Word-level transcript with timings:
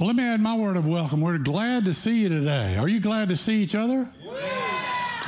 Well, 0.00 0.06
let 0.06 0.16
me 0.16 0.22
add 0.24 0.40
my 0.40 0.56
word 0.56 0.78
of 0.78 0.88
welcome. 0.88 1.20
We're 1.20 1.36
glad 1.36 1.84
to 1.84 1.92
see 1.92 2.22
you 2.22 2.30
today. 2.30 2.78
Are 2.78 2.88
you 2.88 3.00
glad 3.00 3.28
to 3.28 3.36
see 3.36 3.62
each 3.62 3.74
other? 3.74 4.08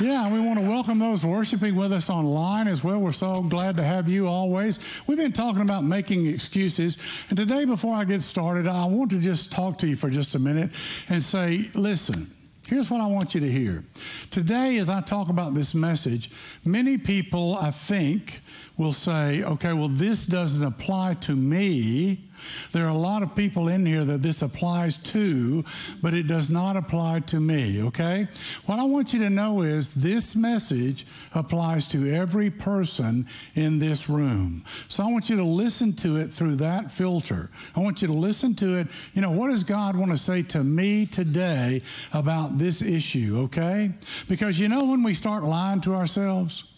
Yeah, 0.01 0.33
we 0.33 0.39
want 0.39 0.57
to 0.57 0.65
welcome 0.67 0.97
those 0.97 1.23
worshiping 1.23 1.75
with 1.75 1.93
us 1.93 2.09
online 2.09 2.67
as 2.67 2.83
well. 2.83 2.97
We're 2.97 3.11
so 3.11 3.43
glad 3.43 3.77
to 3.77 3.83
have 3.83 4.09
you 4.09 4.25
always. 4.25 4.79
We've 5.05 5.19
been 5.19 5.31
talking 5.31 5.61
about 5.61 5.83
making 5.83 6.25
excuses. 6.25 6.97
And 7.29 7.37
today, 7.37 7.65
before 7.65 7.93
I 7.93 8.03
get 8.03 8.23
started, 8.23 8.65
I 8.65 8.85
want 8.85 9.11
to 9.11 9.19
just 9.19 9.51
talk 9.51 9.77
to 9.77 9.87
you 9.87 9.95
for 9.95 10.09
just 10.09 10.33
a 10.33 10.39
minute 10.39 10.71
and 11.07 11.21
say, 11.21 11.69
listen, 11.75 12.33
here's 12.67 12.89
what 12.89 12.99
I 12.99 13.05
want 13.05 13.35
you 13.35 13.41
to 13.41 13.51
hear. 13.51 13.83
Today, 14.31 14.77
as 14.77 14.89
I 14.89 15.01
talk 15.01 15.29
about 15.29 15.53
this 15.53 15.75
message, 15.75 16.31
many 16.65 16.97
people, 16.97 17.55
I 17.61 17.69
think, 17.69 18.41
will 18.77 18.93
say, 18.93 19.43
okay, 19.43 19.73
well, 19.73 19.89
this 19.89 20.25
doesn't 20.25 20.65
apply 20.65 21.13
to 21.13 21.35
me. 21.35 22.23
There 22.71 22.85
are 22.85 22.89
a 22.89 22.97
lot 22.97 23.23
of 23.23 23.35
people 23.35 23.67
in 23.67 23.85
here 23.85 24.03
that 24.03 24.21
this 24.21 24.41
applies 24.41 24.97
to, 24.97 25.63
but 26.01 26.13
it 26.13 26.27
does 26.27 26.49
not 26.49 26.75
apply 26.75 27.21
to 27.27 27.39
me, 27.39 27.83
okay? 27.83 28.27
What 28.65 28.79
I 28.79 28.83
want 28.83 29.13
you 29.13 29.19
to 29.19 29.29
know 29.29 29.61
is 29.61 29.93
this 29.93 30.35
message 30.35 31.05
applies 31.33 31.87
to 31.89 32.11
every 32.11 32.49
person 32.49 33.27
in 33.55 33.77
this 33.77 34.09
room. 34.09 34.65
So 34.87 35.03
I 35.03 35.11
want 35.11 35.29
you 35.29 35.37
to 35.37 35.43
listen 35.43 35.93
to 35.97 36.17
it 36.17 36.33
through 36.33 36.55
that 36.55 36.91
filter. 36.91 37.49
I 37.75 37.79
want 37.79 38.01
you 38.01 38.07
to 38.07 38.13
listen 38.13 38.55
to 38.55 38.79
it. 38.79 38.87
You 39.13 39.21
know, 39.21 39.31
what 39.31 39.49
does 39.49 39.63
God 39.63 39.95
want 39.95 40.11
to 40.11 40.17
say 40.17 40.41
to 40.43 40.63
me 40.63 41.05
today 41.05 41.83
about 42.11 42.57
this 42.57 42.81
issue, 42.81 43.43
okay? 43.45 43.91
Because 44.27 44.59
you 44.59 44.67
know, 44.67 44.85
when 44.87 45.03
we 45.03 45.13
start 45.13 45.43
lying 45.43 45.81
to 45.81 45.93
ourselves, 45.93 46.72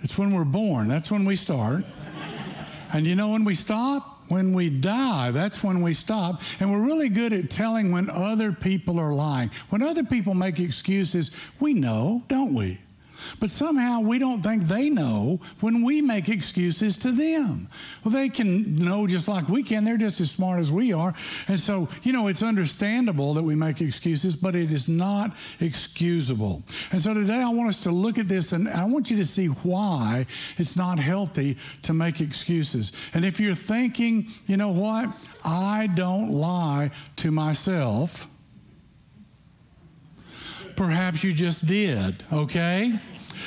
it's 0.00 0.16
when 0.16 0.32
we're 0.32 0.44
born. 0.44 0.88
That's 0.88 1.10
when 1.10 1.24
we 1.24 1.36
start. 1.36 1.84
And 2.92 3.06
you 3.06 3.14
know 3.14 3.30
when 3.30 3.44
we 3.44 3.54
stop? 3.54 4.16
When 4.28 4.52
we 4.52 4.68
die, 4.68 5.30
that's 5.30 5.64
when 5.64 5.80
we 5.80 5.94
stop. 5.94 6.42
And 6.60 6.70
we're 6.70 6.84
really 6.84 7.08
good 7.08 7.32
at 7.32 7.48
telling 7.50 7.90
when 7.90 8.10
other 8.10 8.52
people 8.52 8.98
are 8.98 9.14
lying. 9.14 9.50
When 9.70 9.82
other 9.82 10.04
people 10.04 10.34
make 10.34 10.60
excuses, 10.60 11.30
we 11.60 11.72
know, 11.72 12.22
don't 12.28 12.54
we? 12.54 12.78
But 13.40 13.50
somehow 13.50 14.00
we 14.00 14.18
don't 14.18 14.42
think 14.42 14.64
they 14.64 14.90
know 14.90 15.40
when 15.60 15.82
we 15.82 16.02
make 16.02 16.28
excuses 16.28 16.96
to 16.98 17.12
them. 17.12 17.68
Well, 18.04 18.12
they 18.12 18.28
can 18.28 18.76
know 18.76 19.06
just 19.06 19.28
like 19.28 19.48
we 19.48 19.62
can. 19.62 19.84
They're 19.84 19.96
just 19.96 20.20
as 20.20 20.30
smart 20.30 20.60
as 20.60 20.72
we 20.72 20.92
are. 20.92 21.14
And 21.46 21.58
so, 21.58 21.88
you 22.02 22.12
know, 22.12 22.28
it's 22.28 22.42
understandable 22.42 23.34
that 23.34 23.42
we 23.42 23.54
make 23.54 23.80
excuses, 23.80 24.36
but 24.36 24.54
it 24.54 24.72
is 24.72 24.88
not 24.88 25.36
excusable. 25.60 26.62
And 26.92 27.00
so 27.00 27.14
today 27.14 27.42
I 27.42 27.48
want 27.50 27.68
us 27.68 27.82
to 27.84 27.90
look 27.90 28.18
at 28.18 28.28
this 28.28 28.52
and 28.52 28.68
I 28.68 28.84
want 28.84 29.10
you 29.10 29.16
to 29.18 29.24
see 29.24 29.46
why 29.46 30.26
it's 30.56 30.76
not 30.76 30.98
healthy 30.98 31.56
to 31.82 31.92
make 31.92 32.20
excuses. 32.20 32.92
And 33.14 33.24
if 33.24 33.40
you're 33.40 33.54
thinking, 33.54 34.28
you 34.46 34.56
know 34.56 34.70
what, 34.70 35.08
I 35.44 35.88
don't 35.94 36.30
lie 36.30 36.90
to 37.16 37.30
myself 37.30 38.28
perhaps 40.78 41.24
you 41.24 41.32
just 41.32 41.66
did, 41.66 42.22
okay? 42.32 42.98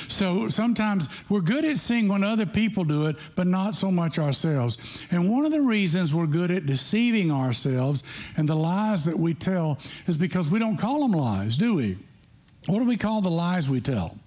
So 0.10 0.50
sometimes 0.50 1.08
we're 1.30 1.40
good 1.40 1.64
at 1.64 1.78
seeing 1.78 2.10
when 2.10 2.26
other 2.26 2.46
people 2.46 2.84
do 2.84 3.08
it, 3.08 3.16
but 3.36 3.48
not 3.48 3.74
so 3.74 3.90
much 3.90 4.20
ourselves. 4.20 5.06
And 5.12 5.32
one 5.32 5.46
of 5.46 5.52
the 5.52 5.62
reasons 5.62 6.14
we're 6.14 6.28
good 6.28 6.52
at 6.52 6.66
deceiving 6.66 7.32
ourselves 7.32 8.04
and 8.36 8.50
the 8.50 8.56
lies 8.56 9.06
that 9.06 9.18
we 9.18 9.34
tell 9.34 9.80
is 10.08 10.18
because 10.18 10.50
we 10.50 10.60
don't 10.60 10.76
call 10.76 11.08
them 11.08 11.14
lies, 11.14 11.58
do 11.58 11.76
we? 11.76 11.98
What 12.68 12.80
do 12.80 12.86
we 12.86 12.98
call 12.98 13.22
the 13.22 13.32
lies 13.32 13.70
we 13.70 13.80
tell? 13.80 14.18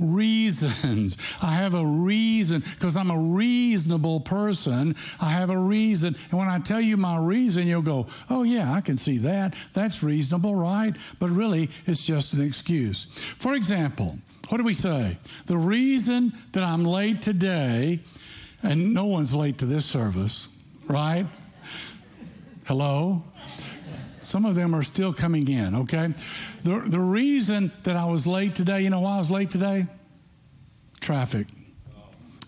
Reasons. 0.00 1.16
I 1.40 1.54
have 1.54 1.74
a 1.74 1.84
reason 1.84 2.62
because 2.74 2.96
I'm 2.96 3.10
a 3.10 3.18
reasonable 3.18 4.20
person. 4.20 4.96
I 5.20 5.30
have 5.30 5.50
a 5.50 5.58
reason. 5.58 6.16
And 6.30 6.38
when 6.38 6.48
I 6.48 6.58
tell 6.58 6.80
you 6.80 6.96
my 6.96 7.18
reason, 7.18 7.66
you'll 7.66 7.82
go, 7.82 8.06
oh, 8.30 8.42
yeah, 8.42 8.72
I 8.72 8.80
can 8.80 8.98
see 8.98 9.18
that. 9.18 9.54
That's 9.72 10.02
reasonable, 10.02 10.54
right? 10.54 10.96
But 11.18 11.30
really, 11.30 11.70
it's 11.86 12.02
just 12.02 12.32
an 12.32 12.42
excuse. 12.42 13.06
For 13.38 13.54
example, 13.54 14.18
what 14.48 14.58
do 14.58 14.64
we 14.64 14.74
say? 14.74 15.18
The 15.46 15.58
reason 15.58 16.32
that 16.52 16.64
I'm 16.64 16.84
late 16.84 17.20
today, 17.22 18.00
and 18.62 18.94
no 18.94 19.06
one's 19.06 19.34
late 19.34 19.58
to 19.58 19.66
this 19.66 19.84
service, 19.84 20.48
right? 20.86 21.26
Hello? 22.64 23.24
Some 24.28 24.44
of 24.44 24.54
them 24.54 24.74
are 24.74 24.82
still 24.82 25.14
coming 25.14 25.48
in, 25.48 25.74
okay? 25.74 26.12
The, 26.62 26.82
the 26.86 27.00
reason 27.00 27.72
that 27.84 27.96
I 27.96 28.04
was 28.04 28.26
late 28.26 28.54
today, 28.54 28.82
you 28.82 28.90
know 28.90 29.00
why 29.00 29.14
I 29.14 29.18
was 29.18 29.30
late 29.30 29.48
today? 29.48 29.86
Traffic. 31.00 31.46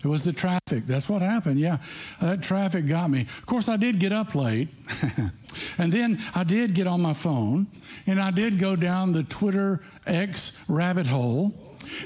It 0.03 0.07
was 0.07 0.23
the 0.23 0.31
traffic. 0.31 0.85
That's 0.85 1.09
what 1.09 1.23
happened. 1.23 1.59
Yeah. 1.59 1.79
Uh, 2.21 2.35
that 2.35 2.43
traffic 2.43 2.85
got 2.85 3.09
me. 3.09 3.21
Of 3.21 3.47
course, 3.47 3.67
I 3.67 3.77
did 3.77 3.99
get 3.99 4.11
up 4.11 4.35
late. 4.35 4.69
and 5.79 5.91
then 5.91 6.19
I 6.35 6.43
did 6.43 6.75
get 6.75 6.85
on 6.85 7.01
my 7.01 7.13
phone 7.13 7.65
and 8.05 8.19
I 8.19 8.29
did 8.29 8.59
go 8.59 8.75
down 8.75 9.13
the 9.13 9.23
Twitter 9.23 9.81
X 10.05 10.55
rabbit 10.67 11.07
hole. 11.07 11.51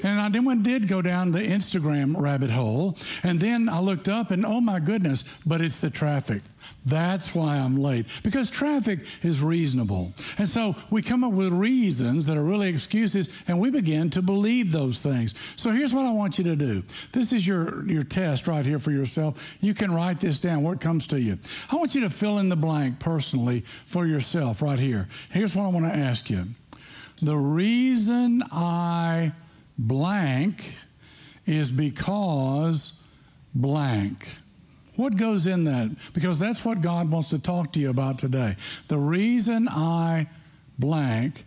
And 0.02 0.18
I 0.18 0.30
then 0.30 0.62
did 0.62 0.88
go 0.88 1.02
down 1.02 1.32
the 1.32 1.40
Instagram 1.40 2.18
rabbit 2.18 2.50
hole. 2.50 2.96
And 3.22 3.40
then 3.40 3.68
I 3.68 3.80
looked 3.80 4.08
up 4.08 4.30
and 4.30 4.46
oh 4.46 4.62
my 4.62 4.80
goodness, 4.80 5.24
but 5.44 5.60
it's 5.60 5.80
the 5.80 5.90
traffic. 5.90 6.42
That's 6.86 7.34
why 7.34 7.58
I'm 7.58 7.76
late, 7.76 8.06
because 8.22 8.48
traffic 8.48 9.00
is 9.22 9.42
reasonable. 9.42 10.14
And 10.38 10.48
so 10.48 10.76
we 10.88 11.02
come 11.02 11.24
up 11.24 11.32
with 11.32 11.52
reasons 11.52 12.26
that 12.26 12.36
are 12.36 12.44
really 12.44 12.68
excuses, 12.68 13.28
and 13.48 13.58
we 13.58 13.72
begin 13.72 14.08
to 14.10 14.22
believe 14.22 14.70
those 14.70 15.00
things. 15.00 15.34
So 15.56 15.72
here's 15.72 15.92
what 15.92 16.06
I 16.06 16.12
want 16.12 16.38
you 16.38 16.44
to 16.44 16.54
do. 16.54 16.84
This 17.10 17.32
is 17.32 17.44
your, 17.44 17.84
your 17.88 18.04
test 18.04 18.46
right 18.46 18.64
here 18.64 18.78
for 18.78 18.92
yourself. 18.92 19.56
You 19.60 19.74
can 19.74 19.92
write 19.92 20.20
this 20.20 20.38
down, 20.38 20.62
what 20.62 20.80
comes 20.80 21.08
to 21.08 21.20
you. 21.20 21.40
I 21.72 21.74
want 21.74 21.96
you 21.96 22.02
to 22.02 22.10
fill 22.10 22.38
in 22.38 22.48
the 22.50 22.56
blank 22.56 23.00
personally 23.00 23.62
for 23.62 24.06
yourself 24.06 24.62
right 24.62 24.78
here. 24.78 25.08
Here's 25.30 25.56
what 25.56 25.64
I 25.64 25.68
want 25.68 25.92
to 25.92 25.98
ask 25.98 26.30
you 26.30 26.46
The 27.20 27.36
reason 27.36 28.44
I 28.52 29.32
blank 29.76 30.76
is 31.46 31.72
because 31.72 33.02
blank. 33.56 34.36
What 34.96 35.16
goes 35.16 35.46
in 35.46 35.64
that? 35.64 35.94
Because 36.12 36.38
that's 36.38 36.64
what 36.64 36.80
God 36.80 37.10
wants 37.10 37.30
to 37.30 37.38
talk 37.38 37.72
to 37.72 37.80
you 37.80 37.90
about 37.90 38.18
today. 38.18 38.56
The 38.88 38.98
reason 38.98 39.68
I 39.68 40.28
blank 40.78 41.44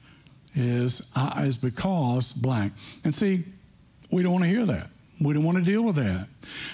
is, 0.56 1.12
is 1.40 1.58
because 1.58 2.34
blank. 2.34 2.74
And 3.04 3.14
see, 3.14 3.44
we 4.12 4.24
don't 4.24 4.34
want 4.34 4.44
to 4.44 4.50
hear 4.50 4.66
that. 4.66 4.90
We 5.22 5.34
don't 5.34 5.44
want 5.44 5.58
to 5.58 5.64
deal 5.64 5.84
with 5.84 5.96
that. 5.96 6.28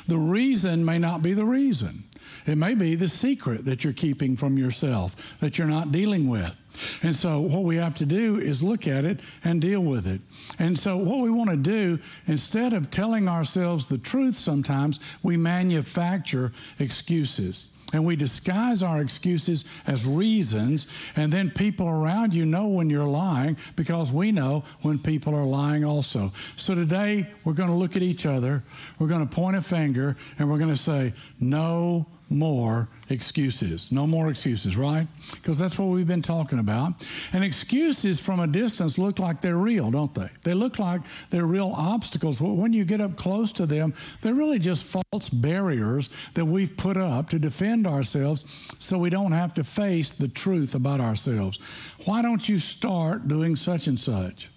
The 0.07 0.17
reason 0.17 0.85
may 0.85 0.99
not 0.99 1.21
be 1.21 1.33
the 1.33 1.45
reason. 1.45 2.03
It 2.45 2.57
may 2.57 2.75
be 2.75 2.95
the 2.95 3.09
secret 3.09 3.65
that 3.65 3.83
you're 3.83 3.93
keeping 3.93 4.35
from 4.35 4.57
yourself 4.57 5.15
that 5.39 5.57
you're 5.57 5.67
not 5.67 5.91
dealing 5.91 6.27
with. 6.27 6.55
And 7.01 7.15
so, 7.15 7.39
what 7.39 7.63
we 7.63 7.77
have 7.77 7.95
to 7.95 8.05
do 8.05 8.37
is 8.37 8.61
look 8.61 8.87
at 8.87 9.05
it 9.05 9.19
and 9.43 9.61
deal 9.61 9.81
with 9.81 10.05
it. 10.05 10.21
And 10.59 10.77
so, 10.77 10.97
what 10.97 11.19
we 11.19 11.29
want 11.29 11.49
to 11.49 11.57
do, 11.57 11.99
instead 12.27 12.73
of 12.73 12.91
telling 12.91 13.27
ourselves 13.27 13.87
the 13.87 13.97
truth, 13.97 14.35
sometimes 14.35 14.99
we 15.23 15.37
manufacture 15.37 16.51
excuses. 16.77 17.71
And 17.93 18.03
we 18.03 18.17
disguise 18.17 18.83
our 18.83 18.99
excuses 18.99 19.63
as 19.87 20.05
reasons, 20.05 20.87
and 21.15 21.31
then 21.31 21.49
people 21.49 21.87
around 21.87 22.33
you 22.33 22.45
know 22.45 22.67
when 22.67 22.89
you're 22.89 23.07
lying 23.07 23.57
because 23.77 24.11
we 24.11 24.33
know 24.33 24.65
when 24.81 24.99
people 24.99 25.33
are 25.33 25.45
lying 25.45 25.85
also. 25.85 26.33
So 26.57 26.75
today, 26.75 27.31
we're 27.45 27.53
going 27.53 27.69
to 27.69 27.75
look 27.75 27.95
at 27.95 28.01
each 28.01 28.25
other, 28.25 28.63
we're 28.99 29.07
going 29.07 29.25
to 29.25 29.33
point 29.33 29.55
a 29.55 29.61
finger, 29.61 30.17
and 30.37 30.49
we're 30.49 30.57
going 30.57 30.71
to 30.71 30.75
say, 30.75 31.13
No 31.39 32.07
more 32.29 32.87
excuses. 33.09 33.91
No 33.91 34.07
more 34.07 34.29
excuses, 34.29 34.75
right? 34.75 35.07
Because 35.31 35.59
that's 35.59 35.77
what 35.77 35.87
we've 35.87 36.07
been 36.07 36.21
talking 36.21 36.59
about. 36.59 37.05
And 37.33 37.43
excuses 37.43 38.19
from 38.19 38.39
a 38.39 38.47
distance 38.47 38.97
look 38.97 39.19
like 39.19 39.41
they're 39.41 39.57
real, 39.57 39.91
don't 39.91 40.13
they? 40.13 40.29
They 40.43 40.53
look 40.53 40.79
like 40.79 41.01
they're 41.29 41.45
real 41.45 41.73
obstacles. 41.75 42.41
When 42.41 42.73
you 42.73 42.85
get 42.85 43.01
up 43.01 43.15
close 43.15 43.51
to 43.53 43.65
them, 43.65 43.93
they're 44.21 44.33
really 44.33 44.59
just 44.59 44.83
false 44.83 45.29
barriers 45.29 46.09
that 46.33 46.45
we've 46.45 46.75
put 46.75 46.97
up 46.97 47.29
to 47.29 47.39
defend 47.39 47.85
ourselves 47.87 48.45
so 48.79 48.97
we 48.97 49.09
don't 49.09 49.31
have 49.31 49.53
to 49.55 49.63
face 49.63 50.11
the 50.11 50.27
truth 50.27 50.75
about 50.75 50.99
ourselves. 50.99 51.59
Why 52.05 52.21
don't 52.21 52.47
you 52.47 52.57
start 52.57 53.27
doing 53.27 53.55
such 53.55 53.87
and 53.87 53.99
such? 53.99 54.49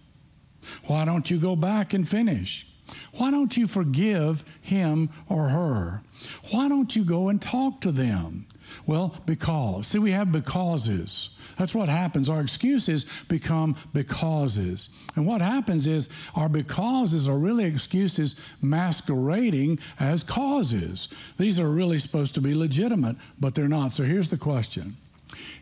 Why 0.87 1.05
don't 1.05 1.31
you 1.31 1.39
go 1.39 1.57
back 1.57 1.93
and 1.93 2.09
finish? 2.09 2.67
Why 3.15 3.31
don't 3.31 3.57
you 3.57 3.67
forgive 3.67 4.45
him 4.61 5.11
or 5.29 5.49
her? 5.49 6.03
Why 6.51 6.69
don't 6.69 6.95
you 6.95 7.05
go 7.05 7.29
and 7.29 7.41
talk 7.41 7.81
to 7.83 7.93
them? 7.93 8.47
Well, 8.87 9.17
because. 9.27 9.87
See, 9.89 9.99
we 9.99 10.11
have 10.11 10.31
becauses. 10.33 11.31
That's 11.57 11.75
what 11.75 11.89
happens. 11.89 12.29
Our 12.29 12.41
excuses 12.41 13.07
become 13.29 13.77
becauses. 13.93 14.91
And 15.17 15.27
what 15.27 15.41
happens 15.41 15.87
is 15.87 16.13
our 16.35 16.49
becauses 16.49 17.29
are 17.29 17.39
really 17.39 17.65
excuses 17.65 18.41
masquerading 18.61 19.79
as 19.99 20.23
causes. 20.23 21.09
These 21.39 21.59
are 21.59 21.69
really 21.69 21.99
supposed 21.99 22.35
to 22.35 22.41
be 22.41 22.55
legitimate, 22.55 23.17
but 23.41 23.55
they're 23.55 23.69
not. 23.69 23.93
So 23.93 24.05
here's 24.05 24.31
the 24.31 24.37
question 24.37 24.97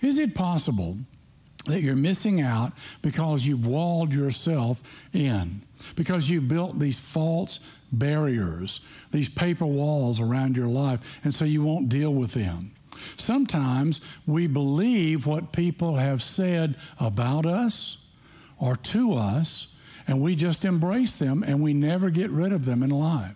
Is 0.00 0.18
it 0.18 0.34
possible 0.34 0.98
that 1.66 1.82
you're 1.82 1.96
missing 1.96 2.40
out 2.40 2.72
because 3.02 3.46
you've 3.46 3.66
walled 3.66 4.12
yourself 4.12 4.82
in? 5.12 5.62
because 5.94 6.28
you've 6.28 6.48
built 6.48 6.78
these 6.78 6.98
false 6.98 7.60
barriers, 7.92 8.80
these 9.10 9.28
paper 9.28 9.66
walls 9.66 10.20
around 10.20 10.56
your 10.56 10.66
life, 10.66 11.20
and 11.24 11.34
so 11.34 11.44
you 11.44 11.62
won't 11.62 11.88
deal 11.88 12.12
with 12.12 12.32
them. 12.32 12.72
Sometimes 13.16 14.00
we 14.26 14.46
believe 14.46 15.26
what 15.26 15.52
people 15.52 15.96
have 15.96 16.22
said 16.22 16.76
about 16.98 17.46
us 17.46 17.98
or 18.58 18.76
to 18.76 19.14
us, 19.14 19.74
and 20.06 20.20
we 20.20 20.34
just 20.34 20.64
embrace 20.64 21.16
them 21.16 21.42
and 21.42 21.60
we 21.60 21.74
never 21.74 22.10
get 22.10 22.30
rid 22.30 22.52
of 22.52 22.64
them 22.64 22.82
in 22.82 22.90
life. 22.90 23.34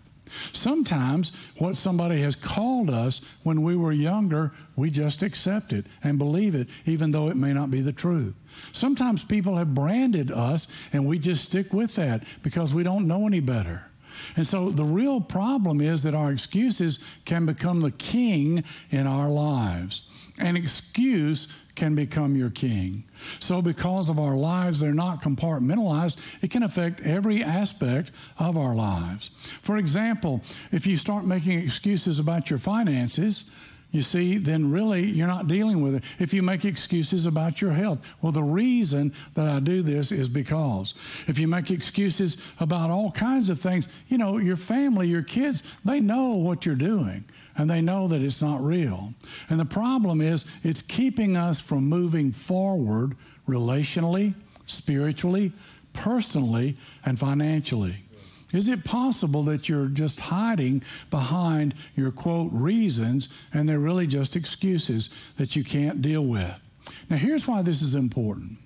Sometimes 0.53 1.33
what 1.59 1.77
somebody 1.77 2.21
has 2.21 2.37
called 2.37 2.89
us 2.89 3.21
when 3.43 3.63
we 3.63 3.75
were 3.75 3.93
younger, 3.93 4.53
we 4.77 4.91
just 4.91 5.23
accept 5.23 5.73
it 5.73 5.87
and 6.05 6.19
believe 6.19 6.55
it, 6.55 6.69
even 6.87 7.11
though 7.11 7.29
it 7.29 7.37
may 7.37 7.53
not 7.53 7.71
be 7.71 7.81
the 7.81 7.93
truth. 7.93 8.35
Sometimes 8.73 9.25
people 9.25 9.57
have 9.57 9.75
branded 9.75 10.31
us 10.31 10.69
and 10.93 11.07
we 11.07 11.19
just 11.19 11.45
stick 11.45 11.73
with 11.73 11.97
that 11.97 12.23
because 12.43 12.73
we 12.73 12.85
don't 12.85 13.09
know 13.09 13.27
any 13.27 13.41
better. 13.41 13.90
And 14.37 14.47
so 14.47 14.71
the 14.71 14.85
real 14.85 15.21
problem 15.21 15.81
is 15.81 16.03
that 16.03 16.15
our 16.15 16.33
excuses 16.33 16.99
can 17.25 17.47
become 17.47 17.81
the 17.81 17.91
king 17.91 18.65
in 18.91 19.07
our 19.07 19.29
lives. 19.29 20.09
An 20.39 20.57
excuse 20.57 21.49
can 21.75 21.95
become 21.95 22.35
your 22.35 22.51
king. 22.51 23.05
So, 23.39 23.61
because 23.61 24.09
of 24.09 24.19
our 24.19 24.37
lives, 24.37 24.81
they're 24.81 24.95
not 24.95 25.23
compartmentalized, 25.23 26.43
it 26.43 26.51
can 26.51 26.63
affect 26.63 27.01
every 27.03 27.43
aspect 27.43 28.11
of 28.39 28.57
our 28.57 28.75
lives. 28.75 29.31
For 29.63 29.77
example, 29.77 30.43
if 30.73 30.87
you 30.87 30.97
start 30.97 31.25
making 31.27 31.59
excuses 31.59 32.19
about 32.19 32.49
your 32.49 32.59
finances, 32.59 33.51
you 33.91 34.03
see, 34.03 34.39
then 34.39 34.71
really 34.71 35.05
you're 35.05 35.27
not 35.27 35.49
dealing 35.49 35.83
with 35.83 35.97
it. 35.97 36.05
If 36.19 36.33
you 36.33 36.43
make 36.43 36.65
excuses 36.65 37.27
about 37.27 37.61
your 37.61 37.73
health, 37.73 38.15
well, 38.23 38.33
the 38.33 38.43
reason 38.43 39.13
that 39.35 39.49
I 39.49 39.59
do 39.59 39.83
this 39.83 40.13
is 40.13 40.29
because. 40.29 40.95
If 41.27 41.39
you 41.39 41.49
make 41.49 41.71
excuses 41.71 42.37
about 42.61 42.91
all 42.91 43.11
kinds 43.11 43.51
of 43.51 43.59
things, 43.59 43.89
you 44.09 44.17
know, 44.19 44.39
your 44.39 44.57
family, 44.57 45.09
your 45.09 45.23
kids, 45.23 45.63
they 45.85 45.99
know 45.99 46.37
what 46.37 46.65
you're 46.65 46.75
doing 46.77 47.25
and 47.57 47.69
they 47.69 47.83
know 47.83 48.07
that 48.09 48.23
it's 48.23 48.41
not 48.41 48.63
real. 48.63 49.13
And 49.49 49.59
the 49.59 49.65
problem 49.65 50.21
is 50.21 50.45
it's 50.63 50.83
keeping 50.83 51.37
us 51.37 51.59
from 51.59 51.89
moving 51.89 52.31
forward 52.31 53.17
relationally, 53.49 54.35
spiritually, 54.67 55.53
personally, 55.93 56.77
and 57.05 57.19
financially. 57.19 58.05
Is 58.53 58.69
it 58.69 58.85
possible 58.85 59.43
that 59.45 59.69
you're 59.69 59.87
just 59.87 60.21
hiding 60.21 60.83
behind 61.11 61.75
your 61.95 62.11
quote 62.11 62.53
reasons 62.53 63.29
and 63.53 63.69
they're 63.69 63.79
really 63.79 64.07
just 64.07 64.35
excuses 64.35 65.09
that 65.37 65.55
you 65.55 65.63
can't 65.63 66.03
deal 66.03 66.25
with? 66.25 66.61
Now, 67.09 67.17
here's 67.17 67.47
why 67.47 67.63
this 67.63 67.83
is 67.83 67.95
important 67.95 68.59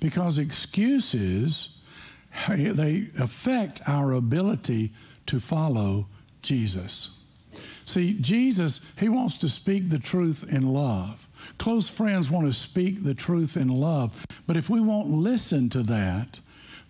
because 0.00 0.38
excuses 0.38 1.76
they 2.48 3.08
affect 3.18 3.80
our 3.86 4.12
ability 4.12 4.92
to 5.26 5.40
follow 5.40 6.06
Jesus. 6.42 7.10
See, 7.84 8.16
Jesus, 8.20 8.92
he 8.98 9.08
wants 9.08 9.36
to 9.38 9.48
speak 9.48 9.90
the 9.90 9.98
truth 9.98 10.44
in 10.50 10.66
love. 10.68 11.28
Close 11.58 11.88
friends 11.88 12.30
want 12.30 12.46
to 12.46 12.52
speak 12.52 13.02
the 13.02 13.14
truth 13.14 13.56
in 13.56 13.68
love. 13.68 14.24
But 14.46 14.56
if 14.56 14.70
we 14.70 14.80
won't 14.80 15.10
listen 15.10 15.68
to 15.70 15.82
that, 15.84 16.40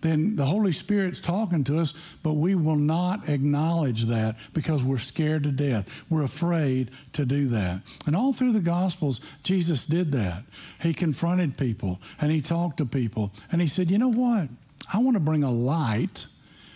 then 0.01 0.35
the 0.35 0.45
Holy 0.45 0.71
Spirit's 0.71 1.19
talking 1.19 1.63
to 1.65 1.79
us, 1.79 1.93
but 2.23 2.33
we 2.33 2.55
will 2.55 2.75
not 2.75 3.29
acknowledge 3.29 4.05
that 4.05 4.35
because 4.53 4.83
we're 4.83 4.97
scared 4.97 5.43
to 5.43 5.51
death. 5.51 6.03
We're 6.09 6.23
afraid 6.23 6.91
to 7.13 7.25
do 7.25 7.47
that. 7.49 7.81
And 8.05 8.15
all 8.15 8.33
through 8.33 8.53
the 8.53 8.59
Gospels, 8.59 9.21
Jesus 9.43 9.85
did 9.85 10.11
that. 10.13 10.43
He 10.81 10.93
confronted 10.93 11.57
people 11.57 11.99
and 12.19 12.31
he 12.31 12.41
talked 12.41 12.77
to 12.77 12.85
people 12.85 13.31
and 13.51 13.61
he 13.61 13.67
said, 13.67 13.91
You 13.91 13.97
know 13.97 14.11
what? 14.11 14.49
I 14.93 14.97
want 14.97 15.15
to 15.15 15.21
bring 15.21 15.43
a 15.43 15.51
light 15.51 16.25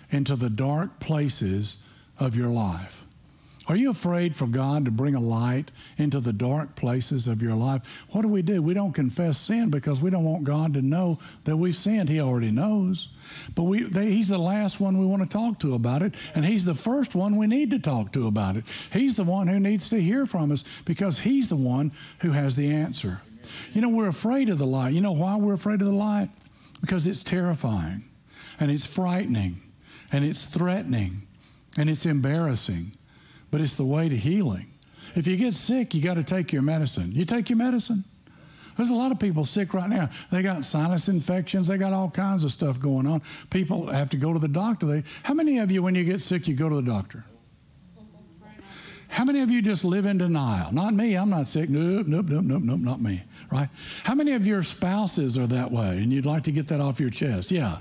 into 0.10 0.36
the 0.36 0.50
dark 0.50 1.00
places 1.00 1.83
of 2.19 2.36
your 2.36 2.50
life. 2.50 3.05
Are 3.68 3.76
you 3.76 3.90
afraid 3.90 4.36
for 4.36 4.46
God 4.46 4.86
to 4.86 4.92
bring 4.92 5.16
a 5.16 5.20
light 5.20 5.72
into 5.98 6.20
the 6.20 6.34
dark 6.34 6.76
places 6.76 7.28
of 7.28 7.42
your 7.42 7.56
life? 7.56 8.06
What 8.12 8.22
do 8.22 8.28
we 8.28 8.44
do? 8.44 8.62
We 8.62 8.76
don't 8.76 8.94
confess 8.94 9.40
sin 9.40 9.72
because 9.72 10.00
we 10.00 10.12
don't 10.12 10.24
want 10.24 10.44
God 10.44 10.76
to 10.76 10.84
know 10.84 11.18
that 11.46 11.58
we've 11.58 11.76
sinned. 11.76 12.10
He 12.10 12.22
already 12.22 12.52
knows. 12.52 13.10
But 13.56 13.64
we, 13.64 13.84
they, 13.84 14.12
He's 14.12 14.28
the 14.28 14.38
last 14.38 14.80
one 14.80 15.00
we 15.00 15.06
want 15.08 15.24
to 15.24 15.38
talk 15.38 15.60
to 15.60 15.74
about 15.74 16.04
it, 16.04 16.14
and 16.36 16.46
He's 16.46 16.66
the 16.66 16.76
first 16.76 17.16
one 17.16 17.38
we 17.38 17.48
need 17.48 17.72
to 17.72 17.80
talk 17.80 18.12
to 18.14 18.28
about 18.28 18.56
it. 18.56 18.66
He's 18.94 19.16
the 19.16 19.24
one 19.24 19.48
who 19.48 19.60
needs 19.60 19.90
to 19.90 20.00
hear 20.00 20.28
from 20.28 20.52
us 20.52 20.64
because 20.86 21.20
He's 21.20 21.50
the 21.50 21.56
one 21.56 21.92
who 22.20 22.32
has 22.32 22.56
the 22.56 22.72
answer. 22.72 23.22
You 23.74 23.82
know, 23.82 23.90
we're 23.90 24.10
afraid 24.10 24.50
of 24.50 24.60
the 24.60 24.68
light. 24.68 24.94
You 24.94 25.02
know 25.02 25.12
why 25.12 25.38
we're 25.38 25.54
afraid 25.54 25.82
of 25.82 25.88
the 25.88 25.96
light? 25.96 26.30
Because 26.82 27.08
it's 27.08 27.24
terrifying, 27.24 28.04
and 28.60 28.70
it's 28.70 28.86
frightening, 28.86 29.64
and 30.12 30.24
it's 30.24 30.46
threatening, 30.46 31.26
and 31.80 31.90
it's 31.90 32.06
embarrassing 32.06 32.92
but 33.56 33.62
it's 33.62 33.78
the 33.78 33.86
way 33.86 34.10
to 34.10 34.18
healing. 34.18 34.69
If 35.16 35.28
you 35.28 35.38
get 35.38 35.54
sick, 35.54 35.94
you 35.94 36.02
got 36.02 36.16
to 36.16 36.25
take 36.25 36.52
your 36.52 36.62
medicine. 36.62 37.13
You 37.13 37.24
take 37.24 37.50
your 37.50 37.56
medicine. 37.56 38.04
There's 38.75 38.90
a 38.90 38.96
lot 38.96 39.13
of 39.13 39.18
people 39.18 39.46
sick 39.46 39.74
right 39.74 39.90
now. 39.90 40.10
They 40.30 40.42
got 40.42 40.66
sinus 40.66 41.07
infections. 41.07 41.68
They 41.68 41.78
got 41.78 41.94
all 41.94 42.10
kinds 42.10 42.44
of 42.44 42.52
stuff 42.52 42.81
going 42.81 43.07
on. 43.07 43.22
People 43.52 43.88
have 43.88 44.10
to 44.10 44.18
go 44.18 44.34
to 44.34 44.40
the 44.40 44.50
doctor. 44.50 44.88
They, 44.88 45.04
how 45.24 45.34
many 45.34 45.60
of 45.60 45.72
you, 45.72 45.81
when 45.81 45.96
you 45.96 46.04
get 46.04 46.22
sick, 46.22 46.50
you 46.50 46.54
go 46.54 46.68
to 46.68 46.75
the 46.75 46.81
doctor? 46.81 47.24
How 49.07 49.24
many 49.24 49.40
of 49.40 49.50
you 49.50 49.62
just 49.62 49.86
live 49.86 50.06
in 50.06 50.18
denial? 50.18 50.74
Not 50.74 50.94
me. 50.94 51.16
I'm 51.16 51.30
not 51.30 51.48
sick. 51.48 51.69
Nope, 51.69 52.07
nope, 52.07 52.25
nope, 52.25 52.44
nope, 52.44 52.62
nope, 52.62 52.80
not 52.81 53.02
me. 53.02 53.24
Right? 53.50 53.69
How 54.04 54.16
many 54.16 54.34
of 54.34 54.46
your 54.46 54.63
spouses 54.63 55.38
are 55.38 55.48
that 55.48 55.72
way 55.72 56.00
and 56.00 56.12
you'd 56.12 56.25
like 56.25 56.44
to 56.44 56.52
get 56.52 56.68
that 56.68 56.81
off 56.81 57.00
your 57.00 57.10
chest? 57.10 57.52
Yeah. 57.52 57.78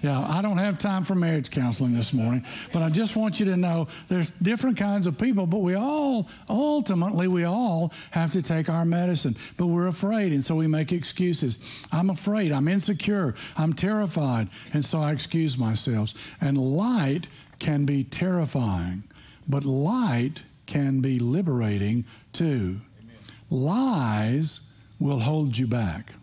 Yeah, 0.00 0.20
I 0.20 0.42
don't 0.42 0.58
have 0.58 0.78
time 0.78 1.02
for 1.02 1.14
marriage 1.14 1.50
counseling 1.50 1.92
this 1.92 2.12
morning, 2.12 2.44
but 2.72 2.82
I 2.82 2.90
just 2.90 3.16
want 3.16 3.40
you 3.40 3.46
to 3.46 3.56
know 3.56 3.88
there's 4.06 4.30
different 4.30 4.76
kinds 4.76 5.06
of 5.08 5.18
people, 5.18 5.46
but 5.46 5.58
we 5.58 5.74
all, 5.74 6.28
ultimately, 6.48 7.26
we 7.26 7.44
all 7.44 7.92
have 8.12 8.30
to 8.32 8.42
take 8.42 8.68
our 8.68 8.84
medicine, 8.84 9.36
but 9.56 9.66
we're 9.66 9.88
afraid, 9.88 10.32
and 10.32 10.44
so 10.44 10.54
we 10.54 10.68
make 10.68 10.92
excuses. 10.92 11.58
I'm 11.90 12.10
afraid, 12.10 12.52
I'm 12.52 12.68
insecure, 12.68 13.34
I'm 13.56 13.72
terrified, 13.72 14.48
and 14.72 14.84
so 14.84 15.00
I 15.00 15.12
excuse 15.12 15.58
myself. 15.58 16.14
And 16.40 16.56
light 16.56 17.26
can 17.58 17.84
be 17.84 18.04
terrifying, 18.04 19.02
but 19.48 19.64
light 19.64 20.44
can 20.66 21.00
be 21.00 21.18
liberating 21.18 22.04
too. 22.32 22.80
Amen. 23.00 23.16
Lies 23.50 24.74
will 25.00 25.20
hold 25.20 25.58
you 25.58 25.66
back. 25.66 26.14